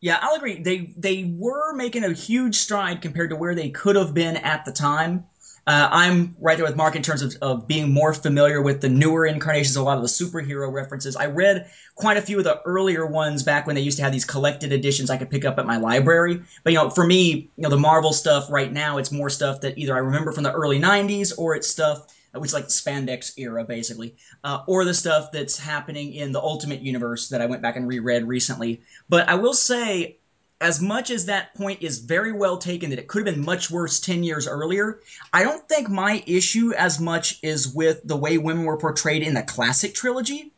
[0.04, 0.62] Yeah, I'll agree.
[0.62, 4.66] They they were making a huge stride compared to where they could have been at
[4.66, 5.24] the time.
[5.66, 8.90] Uh, I'm right there with Mark in terms of, of being more familiar with the
[8.90, 11.16] newer incarnations, a lot of the superhero references.
[11.16, 14.12] I read quite a few of the earlier ones back when they used to have
[14.12, 16.42] these collected editions I could pick up at my library.
[16.66, 19.62] But you know, for me, you know, the Marvel stuff right now, it's more stuff
[19.62, 23.38] that either I remember from the early '90s or it's stuff which is like spandex
[23.38, 27.62] era basically, uh, or the stuff that's happening in the Ultimate Universe that I went
[27.62, 28.82] back and reread recently.
[29.08, 30.18] But I will say,
[30.60, 33.70] as much as that point is very well taken that it could have been much
[33.70, 35.00] worse 10 years earlier,
[35.32, 39.34] I don't think my issue as much is with the way women were portrayed in
[39.34, 40.54] the classic trilogy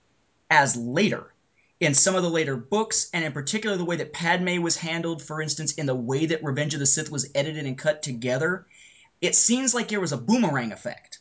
[0.50, 1.34] as later.
[1.82, 5.22] In some of the later books, and in particular the way that Padme was handled,
[5.22, 8.66] for instance, in the way that Revenge of the Sith was edited and cut together,
[9.22, 11.20] it seems like there was a boomerang effect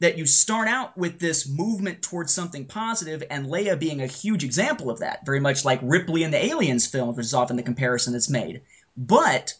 [0.00, 4.44] that you start out with this movement towards something positive, and Leia being a huge
[4.44, 7.62] example of that, very much like Ripley in the Aliens films, which is often the
[7.62, 8.60] comparison that's made.
[8.96, 9.54] But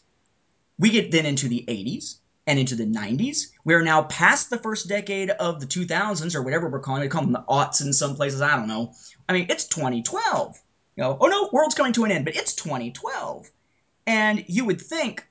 [0.77, 3.47] we get then into the 80s and into the 90s.
[3.63, 7.05] We are now past the first decade of the 2000s, or whatever we're calling it.
[7.05, 8.41] We call them the aughts in some places.
[8.41, 8.93] I don't know.
[9.27, 10.61] I mean, it's 2012.
[10.95, 13.49] You know, oh no, world's coming to an end, but it's 2012.
[14.05, 15.27] And you would think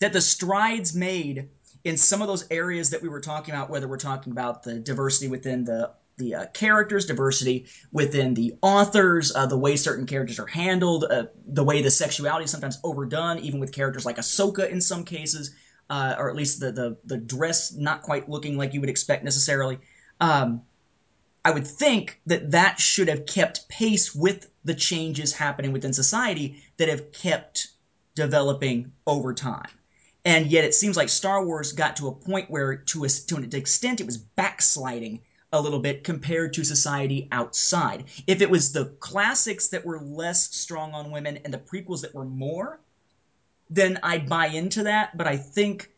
[0.00, 1.48] that the strides made
[1.84, 4.78] in some of those areas that we were talking about, whether we're talking about the
[4.78, 10.40] diversity within the the uh, characters, diversity within the authors, uh, the way certain characters
[10.40, 14.68] are handled, uh, the way the sexuality is sometimes overdone, even with characters like Ahsoka
[14.68, 15.54] in some cases,
[15.90, 19.22] uh, or at least the, the the dress not quite looking like you would expect
[19.22, 19.78] necessarily.
[20.20, 20.62] Um,
[21.44, 26.62] I would think that that should have kept pace with the changes happening within society
[26.78, 27.68] that have kept
[28.16, 29.68] developing over time
[30.28, 33.36] and yet it seems like Star Wars got to a point where, to, a, to
[33.36, 35.22] an extent, it was backsliding
[35.54, 38.04] a little bit compared to society outside.
[38.26, 42.14] If it was the classics that were less strong on women and the prequels that
[42.14, 42.78] were more,
[43.70, 45.16] then I'd buy into that.
[45.16, 45.90] But I think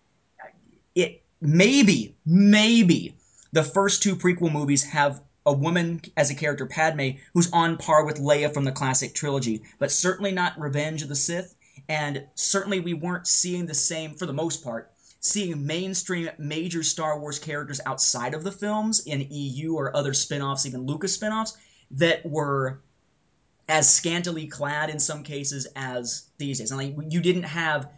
[0.95, 3.17] it maybe, maybe
[3.51, 8.05] the first two prequel movies have a woman as a character, Padme, who's on par
[8.05, 11.57] with Leia from the classic trilogy, but certainly not Revenge of the Sith
[11.89, 17.19] and certainly we weren't seeing the same for the most part seeing mainstream major Star
[17.19, 21.57] Wars characters outside of the films in EU or other spin-offs, even Lucas spin-offs,
[21.91, 22.81] that were
[23.69, 26.71] as scantily clad in some cases as these days.
[26.73, 27.91] And like you didn't have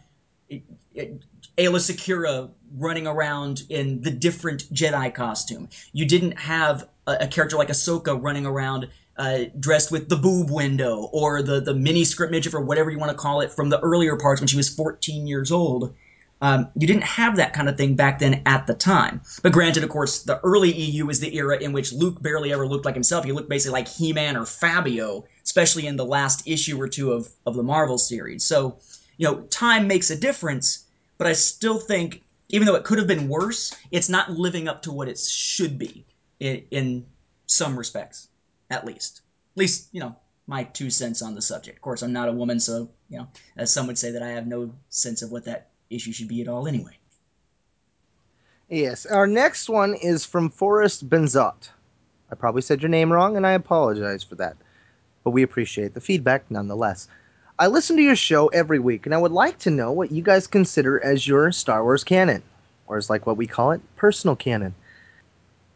[0.51, 1.19] Aayla
[1.57, 5.69] Secura running around in the different Jedi costume.
[5.93, 10.49] You didn't have a, a character like Ahsoka running around uh, dressed with the boob
[10.49, 13.69] window or the, the mini script midget or whatever you want to call it from
[13.69, 15.93] the earlier parts when she was 14 years old.
[16.41, 19.21] Um, you didn't have that kind of thing back then at the time.
[19.43, 22.67] But granted, of course, the early EU is the era in which Luke barely ever
[22.67, 23.23] looked like himself.
[23.23, 27.29] He looked basically like He-Man or Fabio, especially in the last issue or two of,
[27.45, 28.43] of the Marvel series.
[28.43, 28.77] So,
[29.17, 30.85] you know, time makes a difference,
[31.17, 34.81] but I still think, even though it could have been worse, it's not living up
[34.81, 36.03] to what it should be
[36.41, 37.05] in, in
[37.45, 38.27] some respects
[38.69, 39.21] at least.
[39.55, 40.15] At least, you know,
[40.47, 41.77] my two cents on the subject.
[41.77, 44.29] Of course, I'm not a woman, so, you know, as some would say that I
[44.29, 46.97] have no sense of what that issue should be at all anyway.
[48.69, 51.69] Yes, our next one is from Forrest Benzot.
[52.31, 54.57] I probably said your name wrong, and I apologize for that.
[55.23, 57.07] But we appreciate the feedback nonetheless.
[57.59, 60.23] I listen to your show every week, and I would like to know what you
[60.23, 62.41] guys consider as your Star Wars canon,
[62.87, 64.73] or as like what we call it, personal canon.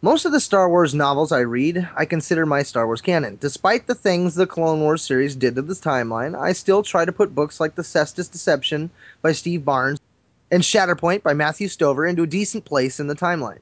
[0.03, 3.39] Most of the Star Wars novels I read, I consider my Star Wars canon.
[3.41, 7.11] Despite the things the Clone Wars series did to this timeline, I still try to
[7.11, 8.91] put books like The Cestus Deception
[9.23, 9.99] by Steve Barnes
[10.51, 13.57] and Shatterpoint by Matthew Stover into a decent place in the timeline.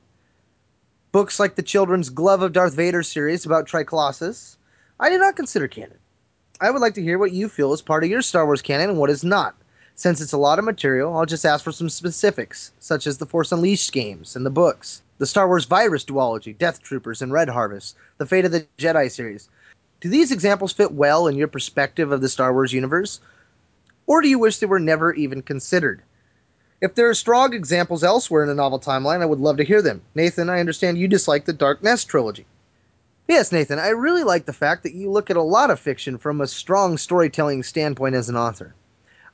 [1.13, 4.57] Books like the children's Glove of Darth Vader series about Trioculus,
[4.99, 5.97] I do not consider canon.
[6.59, 8.89] I would like to hear what you feel is part of your Star Wars canon
[8.89, 9.55] and what is not.
[9.97, 13.25] Since it's a lot of material, I'll just ask for some specifics, such as the
[13.25, 17.47] Force Unleashed games and the books, the Star Wars Virus duology, Death Troopers, and Red
[17.47, 19.47] Harvest, the Fate of the Jedi series.
[20.01, 23.21] Do these examples fit well in your perspective of the Star Wars universe?
[24.05, 26.01] Or do you wish they were never even considered?
[26.81, 29.81] If there are strong examples elsewhere in the novel timeline, I would love to hear
[29.81, 30.01] them.
[30.13, 32.45] Nathan, I understand you dislike the Dark Nest trilogy.
[33.29, 36.17] Yes, Nathan, I really like the fact that you look at a lot of fiction
[36.17, 38.75] from a strong storytelling standpoint as an author.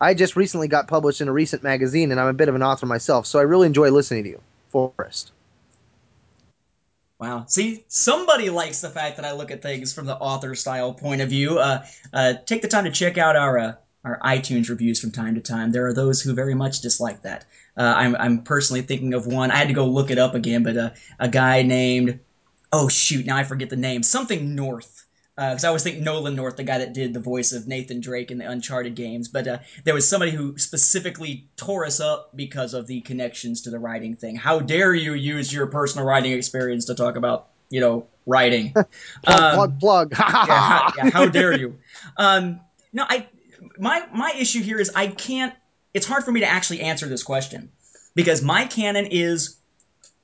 [0.02, 2.64] I just recently got published in a recent magazine, and I'm a bit of an
[2.64, 4.42] author myself, so I really enjoy listening to you.
[4.70, 5.32] Forrest.
[7.20, 7.46] Wow.
[7.48, 11.22] See, somebody likes the fact that I look at things from the author style point
[11.22, 11.60] of view.
[11.60, 15.36] Uh, uh, take the time to check out our uh, our iTunes reviews from time
[15.36, 15.72] to time.
[15.72, 17.46] There are those who very much dislike that.
[17.78, 19.52] Uh, I'm I'm personally thinking of one.
[19.52, 22.20] I had to go look it up again, but uh, a guy named
[22.74, 24.02] oh shoot, now I forget the name.
[24.02, 25.01] Something North.
[25.50, 28.30] Because I always think Nolan North, the guy that did the voice of Nathan Drake
[28.30, 32.76] in the Uncharted games, but uh, there was somebody who specifically tore us up because
[32.76, 34.36] of the connections to the writing thing.
[34.36, 38.72] How dare you use your personal writing experience to talk about, you know, writing?
[38.74, 38.88] plug,
[39.26, 40.12] Um, plug, plug.
[40.20, 41.80] yeah, how, yeah, how dare you?
[42.18, 42.60] Um,
[42.94, 43.28] no, I
[43.80, 45.56] my my issue here is I can't.
[45.94, 47.72] It's hard for me to actually answer this question
[48.16, 49.58] because my canon is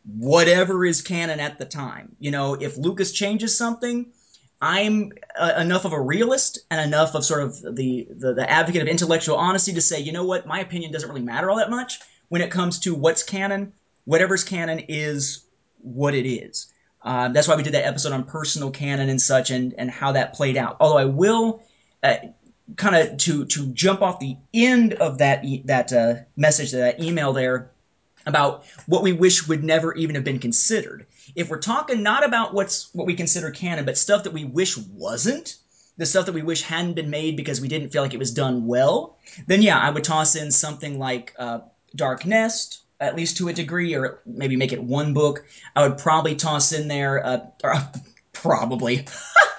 [0.06, 2.16] whatever is canon at the time.
[2.20, 4.12] You know, if Lucas changes something,
[4.62, 8.82] I'm uh, enough of a realist and enough of sort of the, the the advocate
[8.82, 11.70] of intellectual honesty to say, you know what, my opinion doesn't really matter all that
[11.70, 13.74] much when it comes to what's canon.
[14.06, 15.46] Whatever's canon is
[15.82, 16.72] what it is.
[17.04, 20.14] Um, that's why we did that episode on personal canon and such, and and how
[20.14, 20.78] that played out.
[20.80, 21.64] Although I will.
[22.04, 22.16] Uh,
[22.76, 27.02] kind of to to jump off the end of that e- that uh, message that
[27.02, 27.72] email there
[28.26, 31.06] about what we wish would never even have been considered.
[31.36, 34.78] If we're talking not about what's what we consider canon, but stuff that we wish
[34.78, 35.58] wasn't,
[35.98, 38.32] the stuff that we wish hadn't been made because we didn't feel like it was
[38.32, 41.60] done well, then yeah, I would toss in something like uh,
[41.96, 45.46] Dark Nest, at least to a degree, or maybe make it one book.
[45.76, 47.76] I would probably toss in there, uh, or,
[48.34, 49.06] probably.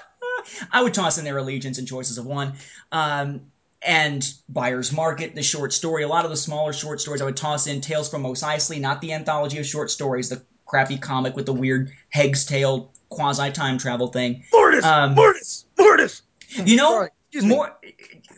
[0.71, 2.53] I would toss in there Allegiance and Choices of One.
[2.91, 3.41] Um,
[3.81, 6.03] and Buyer's Market, the short story.
[6.03, 8.79] A lot of the smaller short stories I would toss in Tales from Mos Eisley,
[8.79, 13.51] not the anthology of short stories, the crappy comic with the weird Hegg's Tale quasi
[13.51, 14.43] time travel thing.
[14.53, 14.85] Mortis!
[14.85, 15.65] Um, Mortis!
[15.77, 16.21] Mortis!
[16.63, 17.09] You know, Sorry.
[17.47, 17.77] Mor-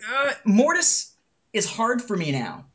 [0.10, 1.14] uh, Mortis
[1.54, 2.66] is hard for me now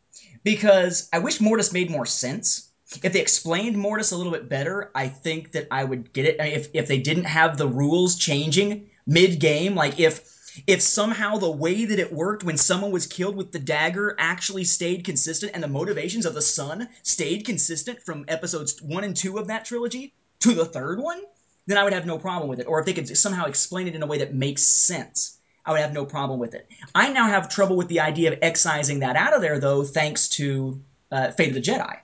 [0.44, 2.70] because I wish Mortis made more sense.
[3.02, 6.40] If they explained Mortis a little bit better, I think that I would get it.
[6.40, 10.36] I mean, if if they didn't have the rules changing mid game, like if
[10.66, 14.64] if somehow the way that it worked when someone was killed with the dagger actually
[14.64, 19.38] stayed consistent and the motivations of the son stayed consistent from episodes one and two
[19.38, 21.20] of that trilogy to the third one,
[21.66, 22.66] then I would have no problem with it.
[22.66, 25.80] Or if they could somehow explain it in a way that makes sense, I would
[25.80, 26.68] have no problem with it.
[26.94, 30.28] I now have trouble with the idea of excising that out of there, though, thanks
[30.30, 31.98] to uh, Fate of the Jedi.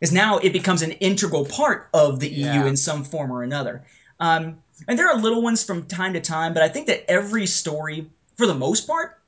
[0.00, 2.66] Because now it becomes an integral part of the EU Yeah.
[2.66, 3.84] in some form or another.
[4.20, 4.58] Um,
[4.88, 8.10] and there are little ones from time to time, but I think that every story,
[8.36, 9.20] for the most part,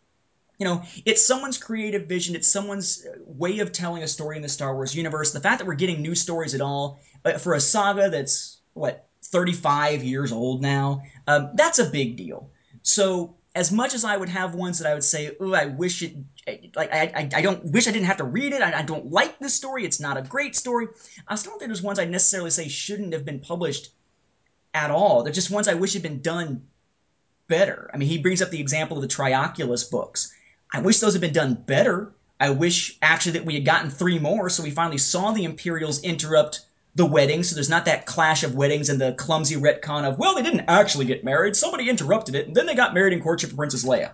[0.58, 4.42] you know, it's someone's creative vision, it's someone's uh, way of telling a story in
[4.42, 5.32] the Star Wars universe.
[5.32, 9.06] The fact that we're getting new stories at all uh, for a saga that's, what,
[9.22, 12.50] 35 years old now, um, that's a big deal.
[12.82, 16.02] So, as much as I would have ones that I would say, "Ooh, I wish
[16.02, 16.14] it,"
[16.76, 18.62] like I, I, I don't wish I didn't have to read it.
[18.62, 19.84] I, I don't like this story.
[19.84, 20.86] It's not a great story.
[21.26, 23.90] I still don't think there's ones I necessarily say shouldn't have been published
[24.78, 25.22] at all.
[25.22, 26.62] They're just ones I wish had been done
[27.48, 27.90] better.
[27.92, 30.32] I mean, he brings up the example of the Trioculus books.
[30.72, 32.12] I wish those had been done better.
[32.38, 36.02] I wish actually that we had gotten three more, so we finally saw the Imperials
[36.02, 36.60] interrupt
[36.94, 40.34] the wedding, so there's not that clash of weddings and the clumsy retcon of, well,
[40.34, 43.50] they didn't actually get married, somebody interrupted it, and then they got married in courtship
[43.50, 44.12] of Princess Leia.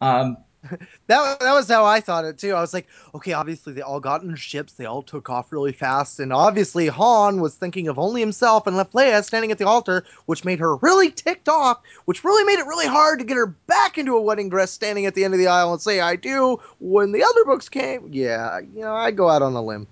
[0.00, 0.36] Um,
[1.06, 2.54] That that was how I thought it too.
[2.54, 5.72] I was like, okay, obviously they all got in ships, they all took off really
[5.72, 9.66] fast, and obviously Han was thinking of only himself and left Leia standing at the
[9.66, 13.36] altar, which made her really ticked off, which really made it really hard to get
[13.36, 16.00] her back into a wedding dress standing at the end of the aisle and say
[16.00, 18.08] I do when the other books came.
[18.10, 19.86] Yeah, you know, I go out on a limb.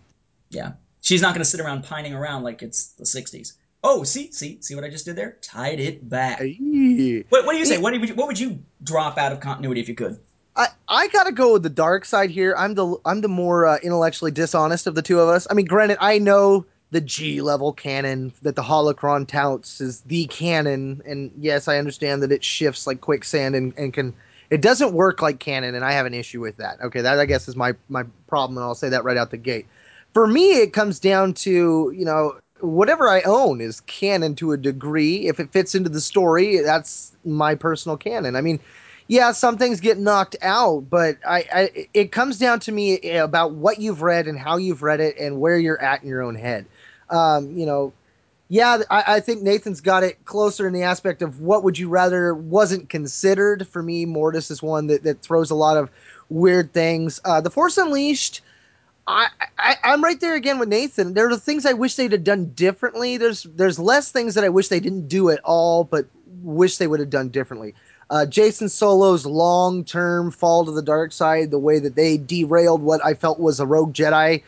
[0.51, 0.73] yeah.
[1.03, 3.55] She's not going to sit around pining around like it's the 60s.
[3.83, 5.37] Oh, see, see, see what I just did there?
[5.43, 6.39] Tied it back.
[7.29, 7.79] What, what do you say?
[7.79, 10.21] What, would you, what would you drop out of continuity if you could?
[10.57, 12.55] I, I gotta go with the dark side here.
[12.59, 15.47] I'm the I'm the more uh, intellectually dishonest of the two of us.
[15.51, 20.27] I mean, granted, I know the G level canon that the holocron touts is the
[20.27, 21.01] canon.
[21.07, 24.15] And yes, I understand that it shifts like quicksand and, and can
[24.51, 26.79] it doesn't work like canon, and I have an issue with that.
[26.83, 29.39] Okay, that I guess is my my problem, and I'll say that right out the
[29.39, 29.67] gate.
[30.13, 34.59] For me, it comes down to you know whatever I own is canon to a
[34.59, 35.27] degree.
[35.27, 38.37] If it fits into the story, that's my personal canon.
[38.37, 38.61] I mean,
[39.09, 43.53] yeah, some things get knocked out, but I, I it comes down to me about
[43.53, 46.35] what you've read and how you've read it and where you're at in your own
[46.35, 46.67] head.
[47.11, 47.93] Um, you know,
[48.49, 51.89] yeah, I, I, think Nathan's got it closer in the aspect of what would you
[51.89, 53.67] rather wasn't considered.
[53.67, 55.91] For me, Mortis is one that, that throws a lot of
[56.29, 57.21] weird things.
[57.25, 58.41] Uh, the Force Unleashed,
[59.07, 59.29] I,
[59.59, 61.15] I am right there again with Nathan.
[61.15, 63.17] There are things I wish they'd have done differently.
[63.17, 66.07] There's there's less things that I wish they didn't do at all, but
[66.43, 67.75] wish they would have done differently.
[68.13, 72.83] Uh, Jacen Solo's long term fall to the dark side, the way that they derailed
[72.83, 74.43] what I felt was a rogue Jedi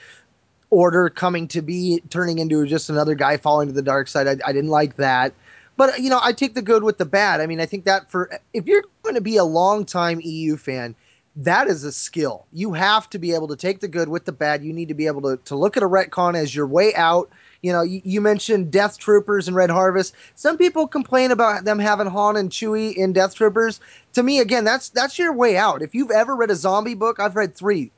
[0.69, 4.29] order coming to be turning into just another guy falling to the dark side.
[4.29, 5.33] I, I didn't like that.
[5.79, 7.41] But you know, I take the good with the bad.
[7.41, 10.59] I mean, I think that for if you're going to be a long time EU
[10.59, 10.95] fan,
[11.37, 12.45] that is a skill.
[12.53, 14.63] You have to be able to take the good with the bad.
[14.63, 17.31] You need to be able to, to look at a retcon as your way out.
[17.65, 20.15] You know, you, you mentioned Death Troopers and Red Harvest.
[20.35, 23.81] Some people complain about them having Han and Chewie in Death Troopers.
[24.13, 25.81] To me, again, that's that's your way out.
[25.81, 27.91] If you've ever read a zombie book, I've read three.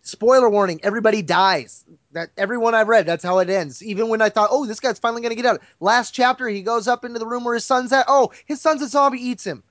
[0.00, 1.84] Spoiler warning everybody dies.
[2.12, 3.82] That everyone i've read that's how it ends.
[3.84, 5.60] Even when i thought oh this guy's finally going to get out.
[5.80, 8.06] Last chapter he goes up into the room where his son's at.
[8.08, 9.62] Oh his son's a zombie eats him.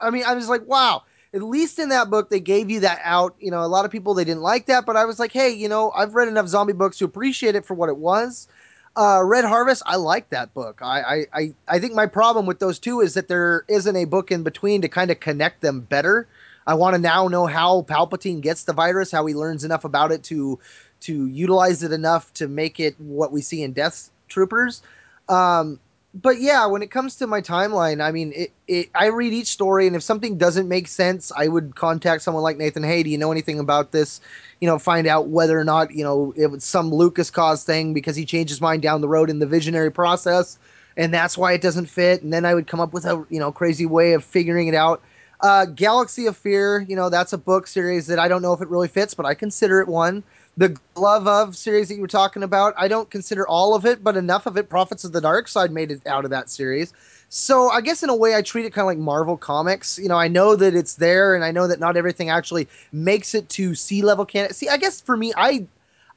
[0.00, 1.04] I mean i was like wow
[1.34, 3.34] at least in that book they gave you that out.
[3.38, 5.50] You know a lot of people they didn't like that but i was like hey
[5.50, 8.48] you know i've read enough zombie books to appreciate it for what it was.
[8.96, 10.80] Uh, red harvest i like that book.
[10.82, 14.30] I, I i think my problem with those two is that there isn't a book
[14.30, 16.26] in between to kind of connect them better.
[16.66, 20.12] I want to now know how Palpatine gets the virus, how he learns enough about
[20.12, 20.58] it to
[21.00, 24.82] to utilize it enough to make it what we see in Death Troopers.
[25.28, 25.80] Um,
[26.14, 29.48] but yeah, when it comes to my timeline, I mean, it, it, I read each
[29.48, 32.82] story, and if something doesn't make sense, I would contact someone like Nathan.
[32.82, 34.20] Hey, do you know anything about this?
[34.60, 37.92] You know, find out whether or not you know it was some Lucas cause thing
[37.92, 40.58] because he changed his mind down the road in the visionary process,
[40.96, 42.22] and that's why it doesn't fit.
[42.22, 44.74] And then I would come up with a you know crazy way of figuring it
[44.74, 45.02] out.
[45.40, 48.60] Uh, Galaxy of Fear, you know, that's a book series that I don't know if
[48.60, 50.24] it really fits, but I consider it one.
[50.58, 54.02] The Glove of series that you were talking about, I don't consider all of it,
[54.02, 54.68] but enough of it.
[54.68, 56.92] Prophets of the Dark Side made it out of that series.
[57.28, 60.00] So I guess in a way I treat it kind of like Marvel Comics.
[60.00, 63.36] You know, I know that it's there, and I know that not everything actually makes
[63.36, 64.52] it to C level canon.
[64.52, 65.64] See, I guess for me, I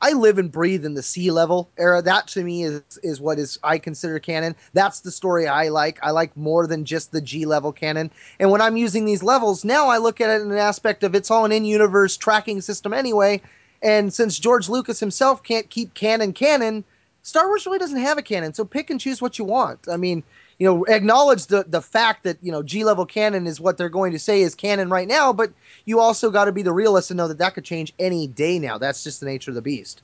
[0.02, 2.02] I live and breathe in the C level era.
[2.02, 4.56] That to me is is what is I consider canon.
[4.74, 6.00] That's the story I like.
[6.02, 8.10] I like more than just the G level canon.
[8.40, 11.14] And when I'm using these levels, now I look at it in an aspect of
[11.14, 13.40] it's all an in-universe tracking system anyway.
[13.82, 16.84] And since George Lucas himself can't keep canon canon,
[17.24, 18.54] Star Wars really doesn't have a canon.
[18.54, 19.88] So pick and choose what you want.
[19.90, 20.24] I mean,
[20.60, 23.90] you know, acknowledge the the fact that you know G level canon is what they're
[23.90, 25.52] going to say is canon right now, but
[25.86, 28.60] you also got to be the realist and know that that could change any day
[28.60, 28.78] now.
[28.78, 30.02] That's just the nature of the beast.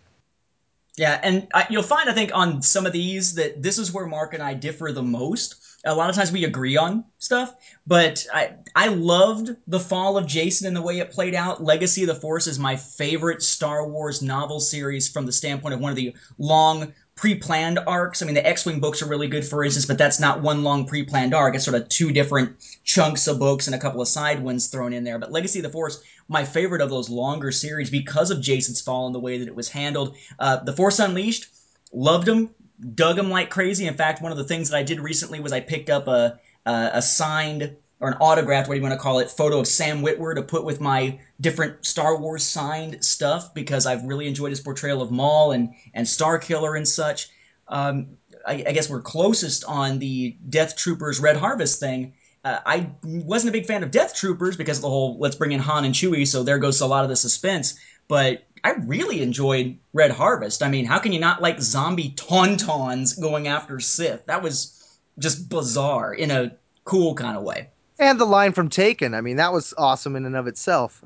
[0.98, 4.08] Yeah, and I, you'll find I think on some of these that this is where
[4.08, 5.56] Mark and I differ the most.
[5.86, 7.54] A lot of times we agree on stuff,
[7.86, 11.64] but I I loved the fall of Jacen and the way it played out.
[11.64, 15.80] Legacy of the Force is my favorite Star Wars novel series from the standpoint of
[15.80, 18.22] one of the long pre-planned arcs.
[18.22, 20.86] I mean, the X-wing books are really good, for instance, but that's not one long
[20.86, 21.56] pre-planned arc.
[21.56, 22.56] It's sort of two different
[22.86, 25.20] chunks of books and a couple of side ones thrown in there.
[25.20, 29.08] But Legacy of the Force, my favorite of those longer series because of Jacen's fall
[29.08, 30.16] and the way that it was handled.
[30.40, 31.48] Uh, the Force Unleashed,
[31.92, 32.52] loved them,
[32.94, 33.88] dug them like crazy.
[33.88, 36.40] In fact, one of the things that I did recently was I picked up a
[36.68, 39.68] a, a signed or an autographed, what do you want to call it, photo of
[39.68, 44.52] Sam Witwer to put with my different Star Wars signed stuff because I've really enjoyed
[44.52, 47.30] his portrayal of Maul and and Starkiller and such.
[47.68, 48.08] Um,
[48.46, 52.14] I, I, guess we're closest on the Death Troopers Red Harvest thing.
[52.46, 55.52] Uh, I wasn't a big fan of Death Troopers because of the whole let's bring
[55.52, 57.78] in Han and Chewie, so there goes a lot of the suspense.
[58.08, 60.64] But I really enjoyed Red Harvest.
[60.64, 64.26] I mean, how can you not like zombie tauntauns going after Sith?
[64.28, 67.70] That was just bizarre in a cool kind of way.
[68.00, 69.14] And the line from Taken.
[69.14, 71.04] I mean, that was awesome in and of itself.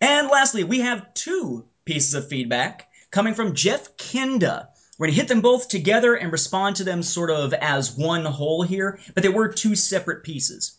[0.00, 4.68] And lastly, we have two pieces of feedback coming from Jeff Kenda.
[4.98, 8.24] We're going to hit them both together and respond to them sort of as one
[8.24, 10.78] whole here, but they were two separate pieces.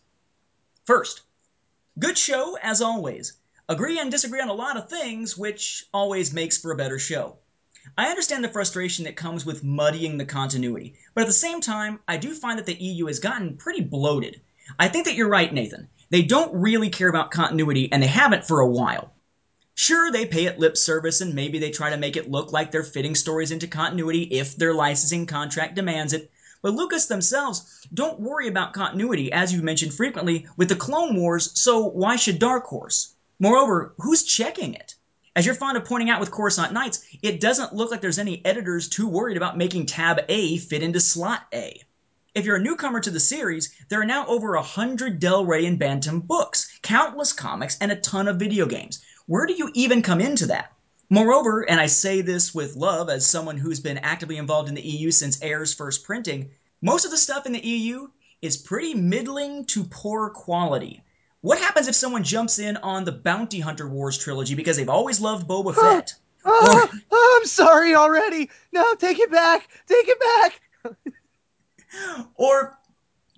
[0.86, 1.22] First,
[2.00, 3.34] good show as always.
[3.70, 7.38] Agree and disagree on a lot of things, which always makes for a better show.
[7.98, 12.00] I understand the frustration that comes with muddying the continuity, but at the same time,
[12.08, 14.42] I do find that the EU has gotten pretty bloated.
[14.80, 15.88] I think that you're right, Nathan.
[16.10, 19.14] They don't really care about continuity, and they haven't for a while.
[19.80, 22.72] Sure, they pay it lip service and maybe they try to make it look like
[22.72, 26.32] they're fitting stories into continuity if their licensing contract demands it.
[26.64, 31.52] But Lucas themselves don't worry about continuity, as you've mentioned frequently, with the Clone Wars,
[31.54, 33.14] so why should Dark Horse?
[33.38, 34.96] Moreover, who's checking it?
[35.36, 38.44] As you're fond of pointing out with Coruscant Nights, it doesn't look like there's any
[38.44, 41.80] editors too worried about making tab A fit into slot A.
[42.38, 45.66] If you're a newcomer to the series, there are now over a hundred Del Rey
[45.66, 49.02] and Bantam books, countless comics, and a ton of video games.
[49.26, 50.72] Where do you even come into that?
[51.10, 54.88] Moreover, and I say this with love as someone who's been actively involved in the
[54.88, 58.08] EU since Heir's first printing, most of the stuff in the EU
[58.44, 61.04] is pretty middling to poor quality.
[61.42, 65.20] What happens if someone jumps in on the Bounty Hunter Wars trilogy because they've always
[65.20, 66.14] loved Boba Fett?
[66.46, 68.52] Oh, oh, I'm sorry already.
[68.72, 69.68] No, take it back.
[69.88, 70.62] Take it back.
[72.36, 72.78] or,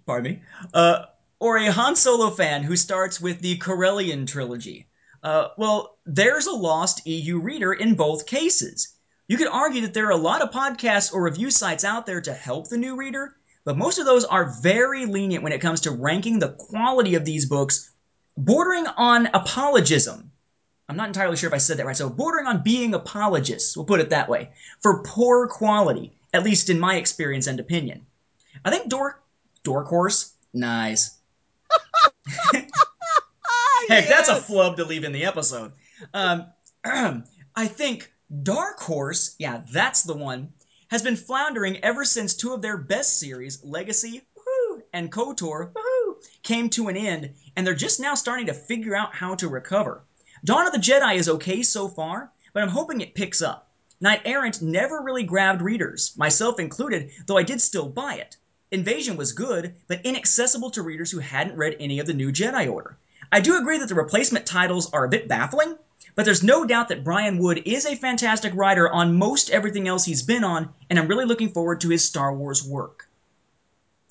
[0.05, 0.41] pardon me,
[0.73, 1.05] uh,
[1.39, 4.87] or a Han Solo fan who starts with the Corellian trilogy.
[5.23, 8.95] Uh, well, there's a lost EU reader in both cases.
[9.27, 12.21] You could argue that there are a lot of podcasts or review sites out there
[12.21, 15.81] to help the new reader, but most of those are very lenient when it comes
[15.81, 17.91] to ranking the quality of these books,
[18.37, 20.31] bordering on apologism.
[20.87, 23.85] I'm not entirely sure if I said that right, so bordering on being apologists, we'll
[23.85, 24.49] put it that way,
[24.81, 28.07] for poor quality, at least in my experience and opinion.
[28.63, 29.23] I think Dork,
[29.63, 31.17] Dork Horse, nice.
[33.87, 35.71] Heck, that's a flub to leave in the episode.
[36.13, 36.47] Um,
[36.83, 38.11] I think
[38.43, 40.53] Dark Horse, yeah, that's the one,
[40.89, 46.15] has been floundering ever since two of their best series, Legacy woohoo, and KOTOR woohoo,
[46.43, 50.03] came to an end, and they're just now starting to figure out how to recover.
[50.45, 53.68] Dawn of the Jedi is okay so far, but I'm hoping it picks up.
[54.01, 58.37] Knight Errant never really grabbed readers, myself included, though I did still buy it.
[58.71, 62.71] Invasion was good, but inaccessible to readers who hadn't read any of the new Jedi
[62.71, 62.97] Order.
[63.31, 65.77] I do agree that the replacement titles are a bit baffling,
[66.15, 70.05] but there's no doubt that Brian Wood is a fantastic writer on most everything else
[70.05, 73.09] he's been on, and I'm really looking forward to his Star Wars work.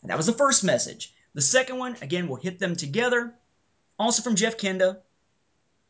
[0.03, 1.15] And that was the first message.
[1.33, 3.35] The second one, again, we'll hit them together.
[3.99, 4.99] Also from Jeff Kenda.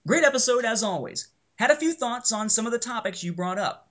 [0.06, 1.28] Great episode as always.
[1.56, 3.87] Had a few thoughts on some of the topics you brought up.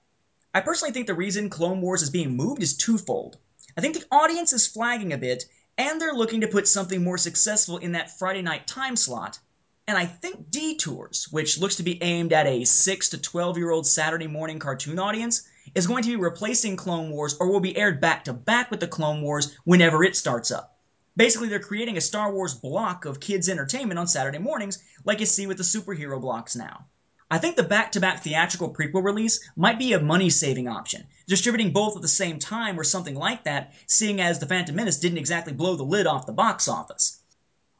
[0.54, 3.36] I personally think the reason Clone Wars is being moved is twofold.
[3.76, 5.44] I think the audience is flagging a bit,
[5.76, 9.38] and they're looking to put something more successful in that Friday night time slot.
[9.86, 13.70] And I think Detours, which looks to be aimed at a 6 to 12 year
[13.70, 15.42] old Saturday morning cartoon audience,
[15.74, 18.80] is going to be replacing Clone Wars or will be aired back to back with
[18.80, 20.78] the Clone Wars whenever it starts up.
[21.14, 25.26] Basically, they're creating a Star Wars block of kids' entertainment on Saturday mornings, like you
[25.26, 26.86] see with the superhero blocks now.
[27.30, 31.06] I think the back to back theatrical prequel release might be a money saving option.
[31.26, 34.98] Distributing both at the same time or something like that, seeing as The Phantom Menace
[34.98, 37.20] didn't exactly blow the lid off the box office.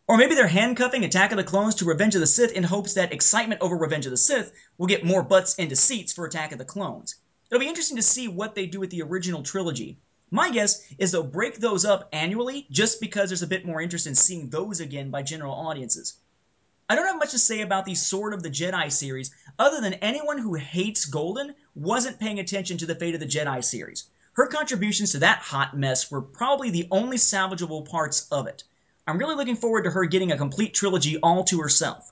[0.07, 2.92] Or maybe they're handcuffing Attack of the Clones to Revenge of the Sith in hopes
[2.92, 6.53] that excitement over Revenge of the Sith will get more butts into seats for Attack
[6.53, 7.14] of the Clones.
[7.51, 9.99] It'll be interesting to see what they do with the original trilogy.
[10.30, 14.07] My guess is they'll break those up annually just because there's a bit more interest
[14.07, 16.18] in seeing those again by general audiences.
[16.91, 19.93] I don't have much to say about the Sword of the Jedi series, other than
[19.95, 24.05] anyone who hates Golden wasn't paying attention to the Fate of the Jedi series.
[24.32, 28.64] Her contributions to that hot mess were probably the only salvageable parts of it.
[29.07, 32.11] I'm really looking forward to her getting a complete trilogy all to herself.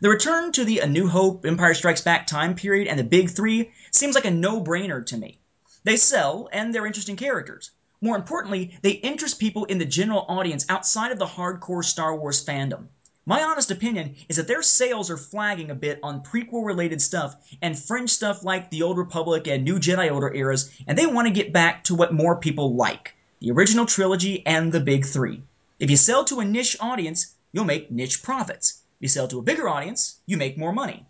[0.00, 3.30] The return to the A New Hope, Empire Strikes Back time period, and the Big
[3.30, 5.38] Three seems like a no brainer to me.
[5.84, 7.70] They sell, and they're interesting characters.
[8.00, 12.44] More importantly, they interest people in the general audience outside of the hardcore Star Wars
[12.44, 12.88] fandom.
[13.26, 17.36] My honest opinion is that their sales are flagging a bit on prequel related stuff
[17.62, 21.26] and fringe stuff like the Old Republic and New Jedi Order eras, and they want
[21.26, 25.42] to get back to what more people like the original trilogy and the big three.
[25.78, 28.82] If you sell to a niche audience, you'll make niche profits.
[28.98, 31.06] If you sell to a bigger audience, you make more money.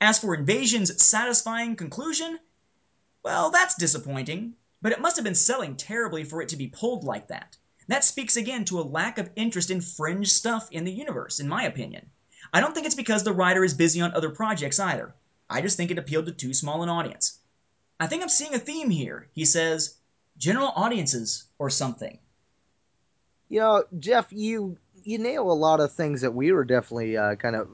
[0.00, 2.38] As for Invasion's satisfying conclusion,
[3.22, 7.04] well, that's disappointing, but it must have been selling terribly for it to be pulled
[7.04, 7.56] like that.
[7.88, 11.48] That speaks again to a lack of interest in fringe stuff in the universe, in
[11.48, 12.06] my opinion.
[12.52, 15.14] I don't think it's because the writer is busy on other projects either.
[15.48, 17.38] I just think it appealed to too small an audience.
[18.00, 19.28] I think I'm seeing a theme here.
[19.32, 19.94] He says,
[20.38, 22.18] general audiences or something.
[23.48, 27.36] You know, Jeff, you you nail a lot of things that we were definitely uh,
[27.36, 27.68] kind of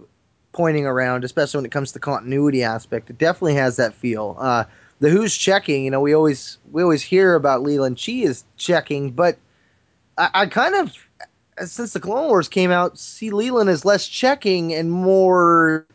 [0.52, 3.08] pointing around, especially when it comes to the continuity aspect.
[3.08, 4.36] It definitely has that feel.
[4.38, 4.64] Uh,
[5.00, 9.10] the who's checking, you know, we always we always hear about Leland Chee is checking,
[9.10, 9.38] but
[10.18, 10.96] I, I kind of
[11.64, 15.86] since the Clone Wars came out, see Leland is less checking and more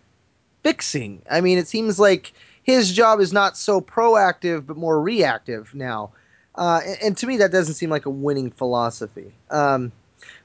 [0.64, 1.22] fixing.
[1.30, 6.12] I mean, it seems like his job is not so proactive but more reactive now.
[6.56, 9.32] Uh, and, and, to me, that doesn't seem like a winning philosophy.
[9.52, 9.92] Um,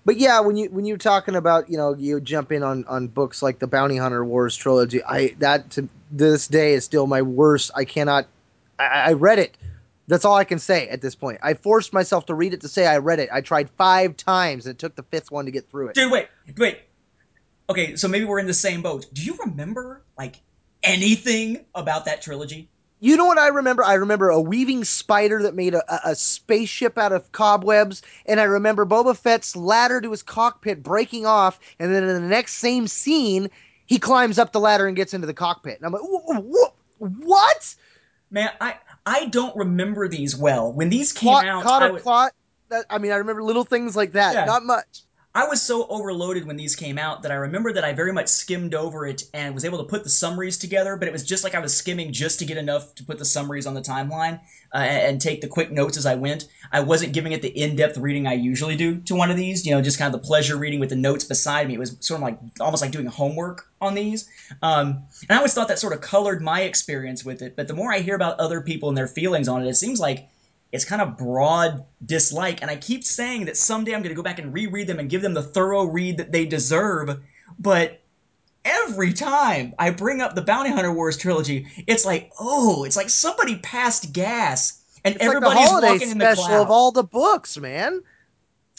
[0.05, 3.09] but yeah, when you when you're talking about you know you jump in on on
[3.09, 7.23] books like the Bounty Hunter Wars trilogy, I that to this day is still my
[7.23, 7.71] worst.
[7.75, 8.27] I cannot.
[8.79, 9.57] I, I read it.
[10.09, 11.39] That's all I can say at this point.
[11.43, 13.29] I forced myself to read it to say I read it.
[13.33, 15.95] I tried five times and it took the fifth one to get through it.
[15.95, 16.81] Dude, wait, wait.
[17.71, 19.07] Okay, so maybe we're in the same boat.
[19.13, 20.41] Do you remember like
[20.83, 22.69] anything about that trilogy?
[23.01, 23.83] You know what I remember?
[23.83, 28.45] I remember a weaving spider that made a, a, spaceship out of cobwebs, and I
[28.45, 32.87] remember Boba Fett's ladder to his cockpit breaking off, and then in the next same
[32.87, 33.51] scene,
[33.87, 35.79] he climbs up the ladder and gets into the cockpit.
[35.79, 37.75] And I'm like, "Wh- wh- what?
[38.31, 40.73] Man, I I don't remember these well.
[40.73, 42.33] When these came Plot, out, caught I a was, plot?
[42.69, 44.35] That, I mean, I remember little things like that.
[44.35, 44.45] Yeah.
[44.45, 45.03] Not much.
[45.35, 48.29] I was so overloaded when these came out that I remember that I very much
[48.29, 51.43] skimmed over it and was able to put the summaries together, but it was just
[51.43, 54.41] like I was skimming just to get enough to put the summaries on the timeline
[54.75, 56.49] uh, and take the quick notes as I went.
[56.71, 59.75] I wasn't giving it the in-depth reading I usually do to one of these, you
[59.75, 61.75] know, just kind of the pleasure reading with the notes beside me.
[61.75, 64.29] It was sort of like almost like doing homework on these.
[64.61, 67.75] Um, and I always thought that sort of colored my experience with it, but the
[67.75, 70.29] more I hear about other people and their feelings on it, it seems like
[70.73, 72.63] it's kind of broad dislike.
[72.63, 75.09] And I keep saying that someday I'm going to go back and reread them and
[75.11, 77.21] give them the thorough read that they deserve.
[77.59, 78.01] But
[78.65, 83.11] every time I bring up the Bounty Hunter Wars trilogy, it's like, oh, it's like
[83.11, 86.65] somebody passed gas and It's like the everybody's holiday walking in the special clouds.
[86.65, 88.03] of all the books, man.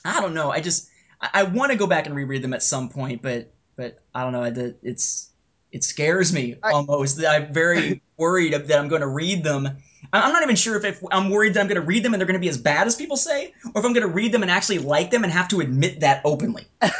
[0.05, 0.51] I don't know.
[0.51, 0.89] I just
[1.21, 4.23] I, I want to go back and reread them at some point, but but I
[4.23, 4.43] don't know.
[4.43, 5.29] I- It's
[5.71, 7.17] it scares me I- almost.
[7.17, 9.69] that I'm very worried that I'm going to read them.
[10.11, 12.19] I'm not even sure if, if I'm worried that I'm going to read them and
[12.19, 14.31] they're going to be as bad as people say, or if I'm going to read
[14.31, 16.65] them and actually like them and have to admit that openly.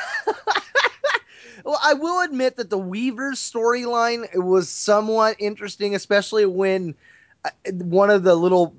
[1.64, 6.94] Well, I will admit that the Weavers storyline was somewhat interesting, especially when
[7.46, 8.76] uh, one of the little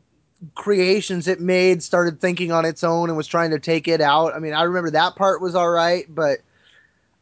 [0.54, 4.34] creations it made started thinking on its own and was trying to take it out.
[4.34, 6.40] I mean, I remember that part was all right, but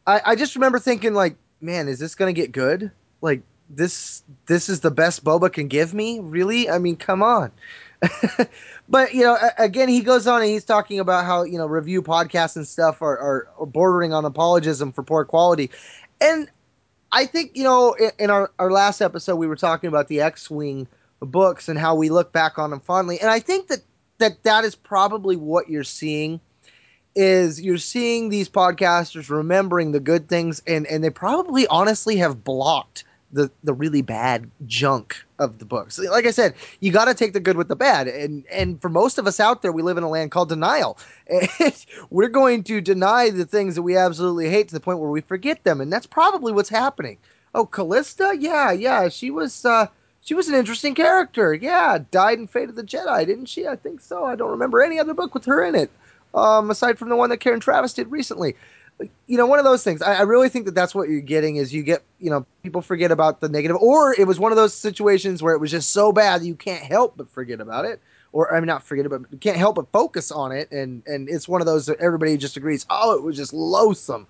[0.05, 2.91] I, I just remember thinking, like, man, is this going to get good?
[3.21, 6.19] Like, this this is the best Boba can give me?
[6.19, 6.69] Really?
[6.69, 7.51] I mean, come on.
[8.89, 12.01] but you know, again, he goes on and he's talking about how you know review
[12.01, 15.71] podcasts and stuff are, are, are bordering on apologism for poor quality,
[16.19, 16.49] and
[17.11, 20.21] I think you know in, in our our last episode we were talking about the
[20.21, 20.87] X-wing
[21.21, 23.79] books and how we look back on them fondly, and I think that
[24.17, 26.41] that that is probably what you're seeing
[27.15, 32.43] is you're seeing these podcasters remembering the good things and and they probably honestly have
[32.43, 33.03] blocked
[33.33, 35.99] the the really bad junk of the books.
[35.99, 38.89] Like I said, you got to take the good with the bad, and and for
[38.89, 40.97] most of us out there, we live in a land called denial.
[41.29, 45.09] And we're going to deny the things that we absolutely hate to the point where
[45.09, 47.17] we forget them, and that's probably what's happening.
[47.55, 49.87] Oh, Callista, yeah, yeah, she was uh,
[50.21, 51.53] she was an interesting character.
[51.53, 53.67] Yeah, died in Fate of the Jedi, didn't she?
[53.67, 54.25] I think so.
[54.25, 55.89] I don't remember any other book with her in it,
[56.35, 58.55] um, aside from the one that Karen Traviss did recently
[58.99, 60.01] you know, one of those things.
[60.01, 62.81] I, I really think that that's what you're getting is you get, you know, people
[62.81, 65.91] forget about the negative, or it was one of those situations where it was just
[65.91, 67.99] so bad you can't help but forget about it,
[68.31, 71.29] or I mean, not forget about, you can't help but focus on it, and and
[71.29, 74.27] it's one of those that everybody just agrees, oh, it was just loathsome.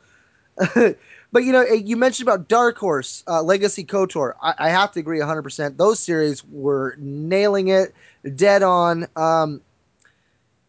[0.75, 4.33] but you know, eh, you mentioned about Dark Horse, uh, Legacy Kotor.
[4.41, 5.41] I, I have to agree 100.
[5.41, 7.93] percent Those series were nailing it,
[8.35, 9.07] dead on.
[9.15, 9.61] Um,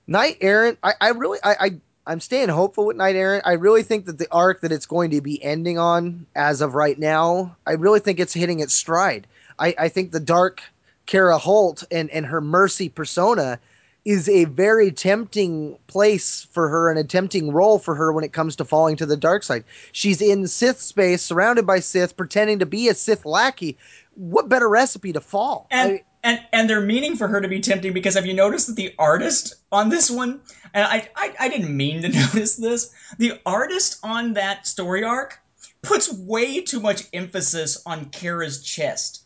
[0.07, 1.71] Knight Errant, I, I really, I, I
[2.07, 3.47] I'm staying hopeful with Knight Errant.
[3.47, 6.75] I really think that the arc that it's going to be ending on, as of
[6.75, 9.27] right now, I really think it's hitting its stride.
[9.59, 10.63] I, I think the dark
[11.07, 13.59] Kerra Holt and, and her mercy persona
[14.05, 18.35] is a very tempting place for her and a tempting role for her when it
[18.35, 19.65] comes to falling to the dark side.
[19.93, 23.79] She's in Sith space, surrounded by Sith, pretending to be a Sith lackey.
[24.15, 25.67] What better recipe to fall?
[25.71, 28.67] And I- and and they're meaning for her to be tempting because have you noticed
[28.67, 30.41] that the artist on this one
[30.73, 35.39] and I, I I didn't mean to notice this the artist on that story arc
[35.83, 39.21] puts way too much emphasis on Kerra's chest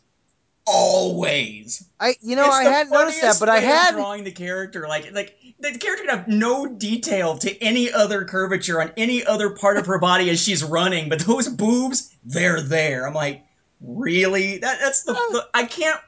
[0.67, 4.87] always I, you know, It's I hadn't noticed that, but I had drawing the character
[4.87, 9.49] like like the character could have no detail to any other curvature on any other
[9.49, 13.07] part of her body as she's running, but those boobs, they're there.
[13.07, 13.43] I'm like,
[13.81, 14.59] really?
[14.59, 15.99] That that's the, the I can't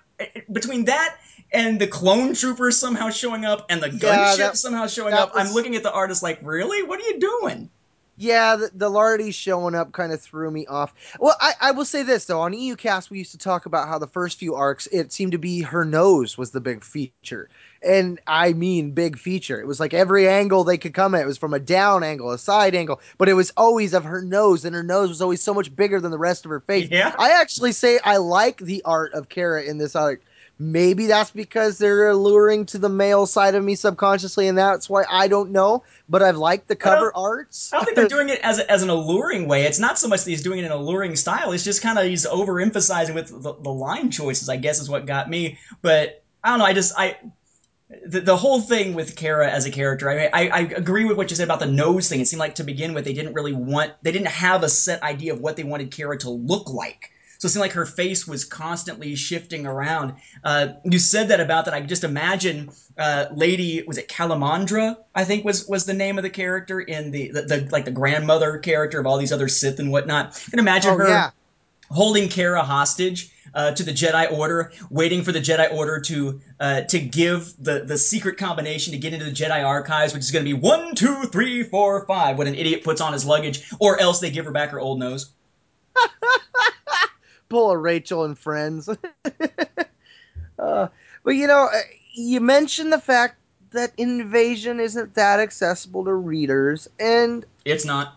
[0.51, 1.17] between that
[1.53, 5.32] and the clone troopers somehow showing up and the gunship that- somehow showing up.
[5.36, 6.84] I'm looking at the artist like, really?
[6.84, 7.69] What are you doing?
[8.17, 10.93] Yeah, the, the Lardy showing up kind of threw me off.
[11.19, 13.97] Well, I, I will say this though, on EUcast we used to talk about how
[13.97, 17.49] the first few arcs it seemed to be her nose was the big feature,
[17.84, 19.59] and I mean big feature.
[19.59, 22.32] It was like every angle they could come at it was from a down angle,
[22.32, 25.41] a side angle, but it was always of her nose, and her nose was always
[25.41, 26.89] so much bigger than the rest of her face.
[26.91, 27.15] Yeah.
[27.17, 30.21] I actually say I like the art of Kerra in this art.
[30.59, 35.03] maybe that's because they're alluring to the male side of me subconsciously, and that's why
[35.09, 35.84] I don't know.
[36.07, 37.73] But I've liked the cover arts.
[37.73, 39.63] I don't think they're doing it as, a, as an alluring way.
[39.63, 41.51] It's not so much that he's doing it in an alluring style.
[41.51, 44.49] It's just kind of he's overemphasizing with the, the line choices.
[44.49, 45.57] I guess is what got me.
[45.82, 46.65] But I don't know.
[46.65, 47.17] I just I
[48.05, 51.17] the, the whole thing with Kerra as a character, I, mean, I I agree with
[51.17, 52.19] what you said about the nose thing.
[52.19, 55.03] It seemed like to begin with, they didn't really want, they didn't have a set
[55.03, 57.11] idea of what they wanted Kerra to look like.
[57.37, 60.13] So it seemed like her face was constantly shifting around.
[60.43, 61.73] Uh, you said that about that.
[61.73, 62.69] I could just imagine
[62.99, 64.97] uh, Lady was it Calamandra?
[65.15, 67.91] I think was was the name of the character in the, the, the like the
[67.91, 70.39] grandmother character of all these other Sith and whatnot.
[70.47, 71.31] I can imagine Oh, her yeah.
[71.91, 76.81] Holding Kerra hostage uh, to the Jedi Order, waiting for the Jedi Order to uh,
[76.81, 80.45] to give the the secret combination to get into the Jedi archives, which is going
[80.45, 82.37] to be one, two, three, four, five.
[82.37, 84.99] When an idiot puts on his luggage, or else they give her back her old
[84.99, 85.31] nose.
[87.51, 88.89] pull a Rachel and Friends.
[90.59, 90.87] uh,
[91.23, 91.79] but you know, uh,
[92.13, 93.35] you mentioned the fact
[93.71, 98.15] that Invasion isn't that accessible to readers, and It's not.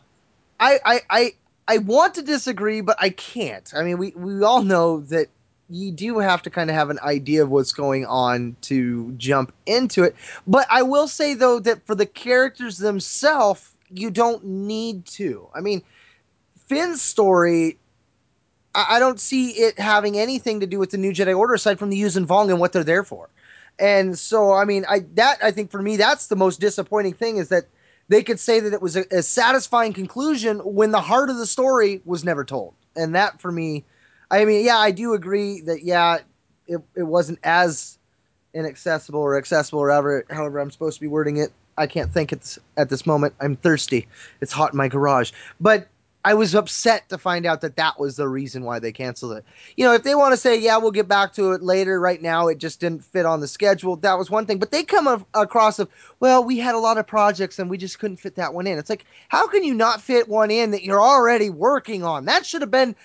[0.61, 1.33] I, I, I,
[1.67, 3.73] I want to disagree, but I can't.
[3.75, 5.29] I mean, we, we all know that
[5.71, 9.53] you do have to kind of have an idea of what's going on to jump
[9.67, 10.15] into it.
[10.47, 15.49] But I will say though that for the characters themselves, you don't need to.
[15.55, 15.83] I mean,
[16.67, 17.79] Finn's story,
[18.75, 21.91] I, don't see it having anything to do with the New Jedi Order aside from
[21.91, 23.29] the Yuuzhan Vong and what they're there for.
[23.79, 27.39] And so, I mean, I that I think for me that's the most disappointing thing
[27.39, 27.65] is that
[28.09, 31.47] they could say that it was a, a satisfying conclusion when the heart of the
[31.47, 32.75] story was never told.
[32.97, 33.85] And that for me,
[34.31, 36.19] I mean, yeah, I do agree that yeah,
[36.67, 37.99] it, it wasn't as
[38.53, 41.51] inaccessible or accessible or however, however I'm supposed to be wording it.
[41.77, 43.35] I can't think this, at this moment.
[43.41, 44.07] I'm thirsty.
[44.41, 45.33] It's hot in my garage.
[45.61, 45.89] But
[46.25, 49.45] I was upset to find out that that was the reason why they canceled it.
[49.77, 52.21] You know, if they want to say, yeah, we'll get back to it later, right
[52.21, 54.59] now it just didn't fit on the schedule, that was one thing.
[54.59, 57.99] But they come across of, well, we had a lot of projects and we just
[57.99, 58.79] couldn't fit that one in.
[58.79, 62.25] It's like, how can you not fit one in that you're already working on?
[62.25, 62.97] That should have been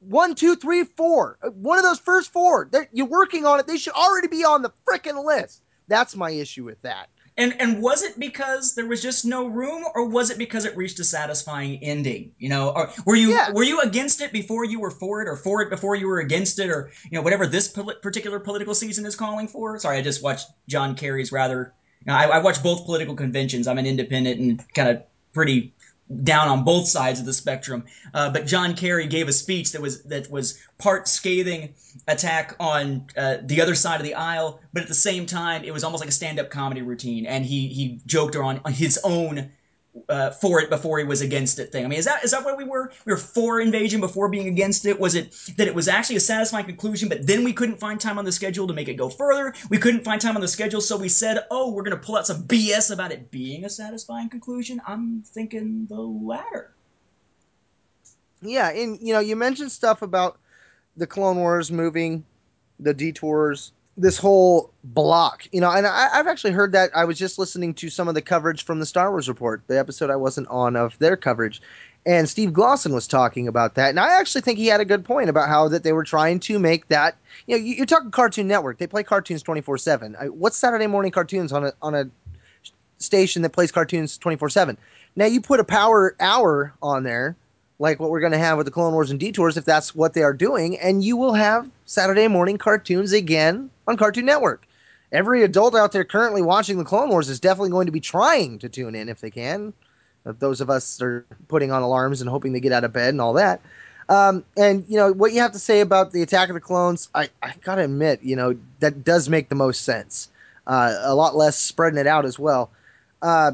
[0.00, 1.38] one, two, three, four.
[1.42, 2.68] Uh, One of those first four.
[2.70, 3.66] They're, you're working on it.
[3.66, 5.62] They should already be on the freaking list.
[5.88, 7.08] That's my issue with that.
[7.38, 10.74] And and was it because there was just no room, or was it because it
[10.76, 12.32] reached a satisfying ending?
[12.38, 13.50] You know, or were you Yeah.
[13.52, 16.20] were you against it before you were for it, or for it before you were
[16.20, 19.78] against it, or you know whatever this poli- particular political season is calling for?
[19.78, 21.74] Sorry, I just watched John Kerry's rather.
[22.06, 23.66] You know, I, I watch both political conventions.
[23.66, 25.02] I'm an independent and kind of
[25.34, 25.74] pretty
[26.22, 27.84] down on both sides of the spectrum.
[28.14, 31.74] Uh, but John Kerry gave a speech that was that was part scathing
[32.06, 35.72] attack on uh, the other side of the aisle, but at the same time, it
[35.72, 39.50] was almost like a stand-up comedy routine, and he he joked on, on his own.
[40.08, 41.84] Uh, for it before he was against it thing.
[41.84, 42.92] I mean, is that is that where we were?
[43.04, 45.00] We were for invasion before being against it.
[45.00, 48.18] Was it that it was actually a satisfying conclusion, but then we couldn't find time
[48.18, 49.54] on the schedule to make it go further?
[49.70, 52.16] We couldn't find time on the schedule, so we said, "Oh, we're going to pull
[52.16, 56.74] out some BS about it being a satisfying conclusion." I'm thinking the latter.
[58.42, 60.38] Yeah, and you know, you mentioned stuff about
[60.96, 62.24] the Clone Wars moving,
[62.78, 65.46] the detours, this whole block.
[65.52, 66.90] You know, and I, I've actually heard that.
[66.94, 69.78] I was just listening to some of the coverage from the Star Wars Report, the
[69.78, 71.62] episode I wasn't on of their coverage,
[72.04, 75.04] and Steve Glosson was talking about that, and I actually think he had a good
[75.04, 77.16] point about how that they were trying to make that.
[77.46, 80.14] You know, you- you're talking Cartoon Network; they play cartoons 24 seven.
[80.30, 82.08] What's Saturday morning cartoons on a on a
[82.98, 84.76] station that plays cartoons 24 7?
[85.16, 87.36] Now you put a power hour on there
[87.78, 90.14] like what we're going to have with the Clone Wars and Detours, if that's what
[90.14, 94.66] they are doing, and you will have Saturday morning cartoons again on Cartoon Network.
[95.12, 98.58] Every adult out there currently watching the Clone Wars is definitely going to be trying
[98.60, 99.72] to tune in if they can.
[100.24, 103.20] Those of us are putting on alarms and hoping they get out of bed and
[103.20, 103.60] all that.
[104.08, 107.08] Um, and you know what you have to say about the Attack of the Clones,
[107.14, 110.28] I, I gotta admit, you know that does make the most sense.
[110.66, 112.70] Uh, a lot less spreading it out as well.
[113.22, 113.52] Uh,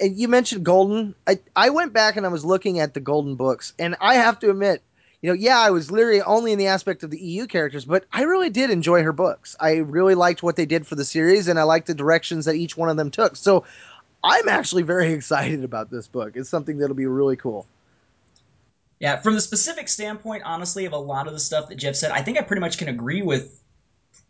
[0.00, 1.14] you mentioned Golden.
[1.26, 4.38] I, I went back and I was looking at the Golden books, and I have
[4.40, 4.82] to admit,
[5.22, 8.04] you know, yeah, I was literally only in the aspect of the EU characters, but
[8.12, 9.56] I really did enjoy her books.
[9.58, 12.54] I really liked what they did for the series, and I liked the directions that
[12.54, 13.36] each one of them took.
[13.36, 13.64] So
[14.22, 16.36] I'm actually very excited about this book.
[16.36, 17.66] It's something that'll be really cool.
[18.98, 22.12] Yeah, from the specific standpoint, honestly, of a lot of the stuff that Jeff said,
[22.12, 23.60] I think I pretty much can agree with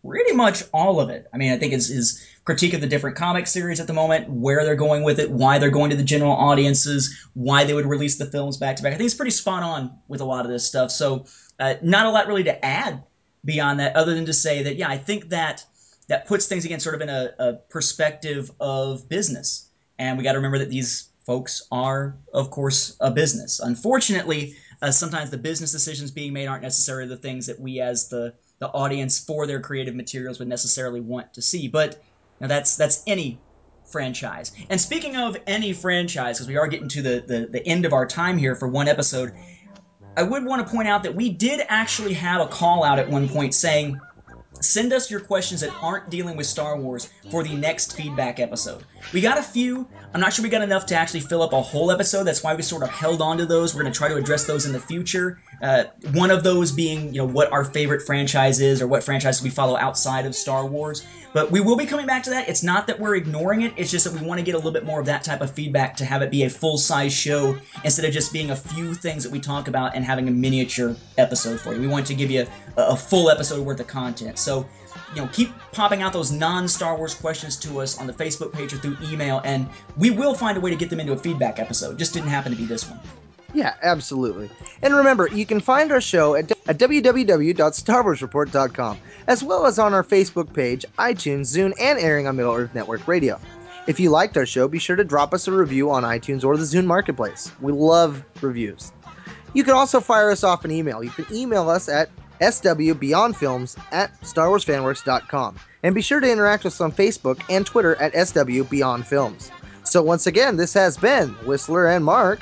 [0.07, 1.27] pretty much all of it.
[1.33, 4.29] I mean, I think his, his critique of the different comic series at the moment,
[4.31, 7.87] where they're going with it, why they're going to the general audiences, why they would
[7.87, 8.93] release the films back to back.
[8.93, 10.91] I think it's pretty spot on with a lot of this stuff.
[10.91, 11.27] So,
[11.59, 13.03] uh, not a lot really to add
[13.45, 15.65] beyond that, other than to say that, yeah, I think that
[16.09, 19.69] that puts things again sort of in a, a perspective of business.
[19.99, 23.61] And we got to remember that these folks are, of course, a business.
[23.61, 28.09] Unfortunately, uh, sometimes the business decisions being made aren't necessarily the things that we, as
[28.09, 31.69] the the audience for their creative materials, would necessarily want to see.
[31.69, 32.03] But
[32.41, 33.39] now that's that's any
[33.85, 34.53] franchise.
[34.69, 37.93] And speaking of any franchise, because we are getting to the, the the end of
[37.93, 39.33] our time here for one episode,
[40.17, 43.09] I would want to point out that we did actually have a call out at
[43.09, 44.01] one point saying
[44.67, 48.85] Send us your questions that aren't dealing with Star Wars for the next feedback episode.
[49.13, 49.87] We got a few.
[50.13, 52.25] I'm not sure we got enough to actually fill up a whole episode.
[52.25, 53.75] That's why we sort of held on to those.
[53.75, 55.41] We're going to try to address those in the future.
[55.63, 59.43] Uh, one of those being, you know, what our favorite franchise is or what franchises
[59.43, 61.05] we follow outside of Star Wars.
[61.33, 62.49] But we will be coming back to that.
[62.49, 63.75] It's not that we're ignoring it.
[63.77, 65.51] It's just that we want to get a little bit more of that type of
[65.51, 68.95] feedback to have it be a full size show instead of just being a few
[68.95, 71.81] things that we talk about and having a miniature episode for you.
[71.81, 72.47] We want to give you
[72.79, 74.39] a, a full episode worth of content.
[74.57, 74.69] So
[75.15, 78.73] you know, keep popping out those non-Star Wars questions to us on the Facebook page
[78.73, 81.59] or through email, and we will find a way to get them into a feedback
[81.59, 81.99] episode.
[81.99, 83.01] Just didn't happen to be this one.
[83.55, 84.51] Yeah, absolutely.
[84.83, 88.99] And remember, you can find our show at, at www.starwarsreport.com,
[89.29, 93.09] as well as on our Facebook page, iTunes, Zune, and airing on Middle Earth Network
[93.09, 93.41] Radio.
[93.87, 96.57] If you liked our show, be sure to drop us a review on iTunes or
[96.57, 97.53] the Zune Marketplace.
[97.61, 98.93] We love reviews.
[99.55, 101.03] You can also fire us off an email.
[101.03, 105.57] You can email us at swbeyondfilms at starwarsfanworks.com.
[105.83, 109.51] And be sure to interact with us on Facebook and Twitter at swbeyondfilms.
[109.85, 112.41] So once again, this has been Whistler and Mark.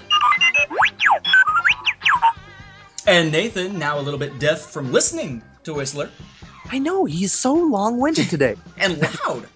[3.07, 6.11] And Nathan, now a little bit deaf from listening to Whistler.
[6.71, 8.57] I know, he's so long winded today.
[8.79, 9.47] and loud.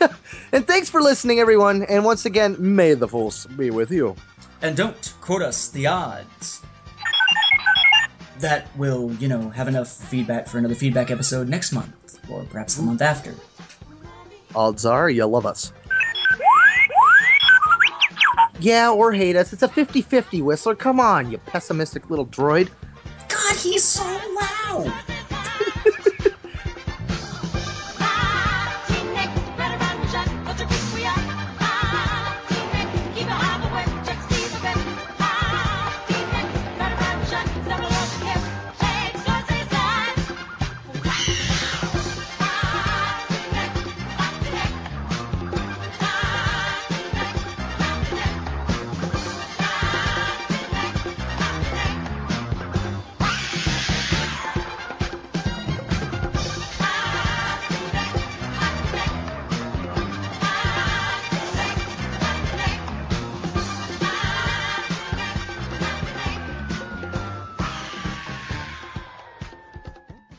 [0.52, 1.84] and thanks for listening, everyone.
[1.84, 4.16] And once again, may the force be with you.
[4.62, 6.60] And don't quote us the odds.
[8.40, 12.74] That will, you know, have enough feedback for another feedback episode next month, or perhaps
[12.74, 13.34] the month after.
[14.54, 15.72] Odds are you love us.
[18.58, 19.52] Yeah, or hate us.
[19.52, 20.74] It's a 50 50, Whistler.
[20.74, 22.68] Come on, you pessimistic little droid.
[23.28, 24.92] God, he's so loud!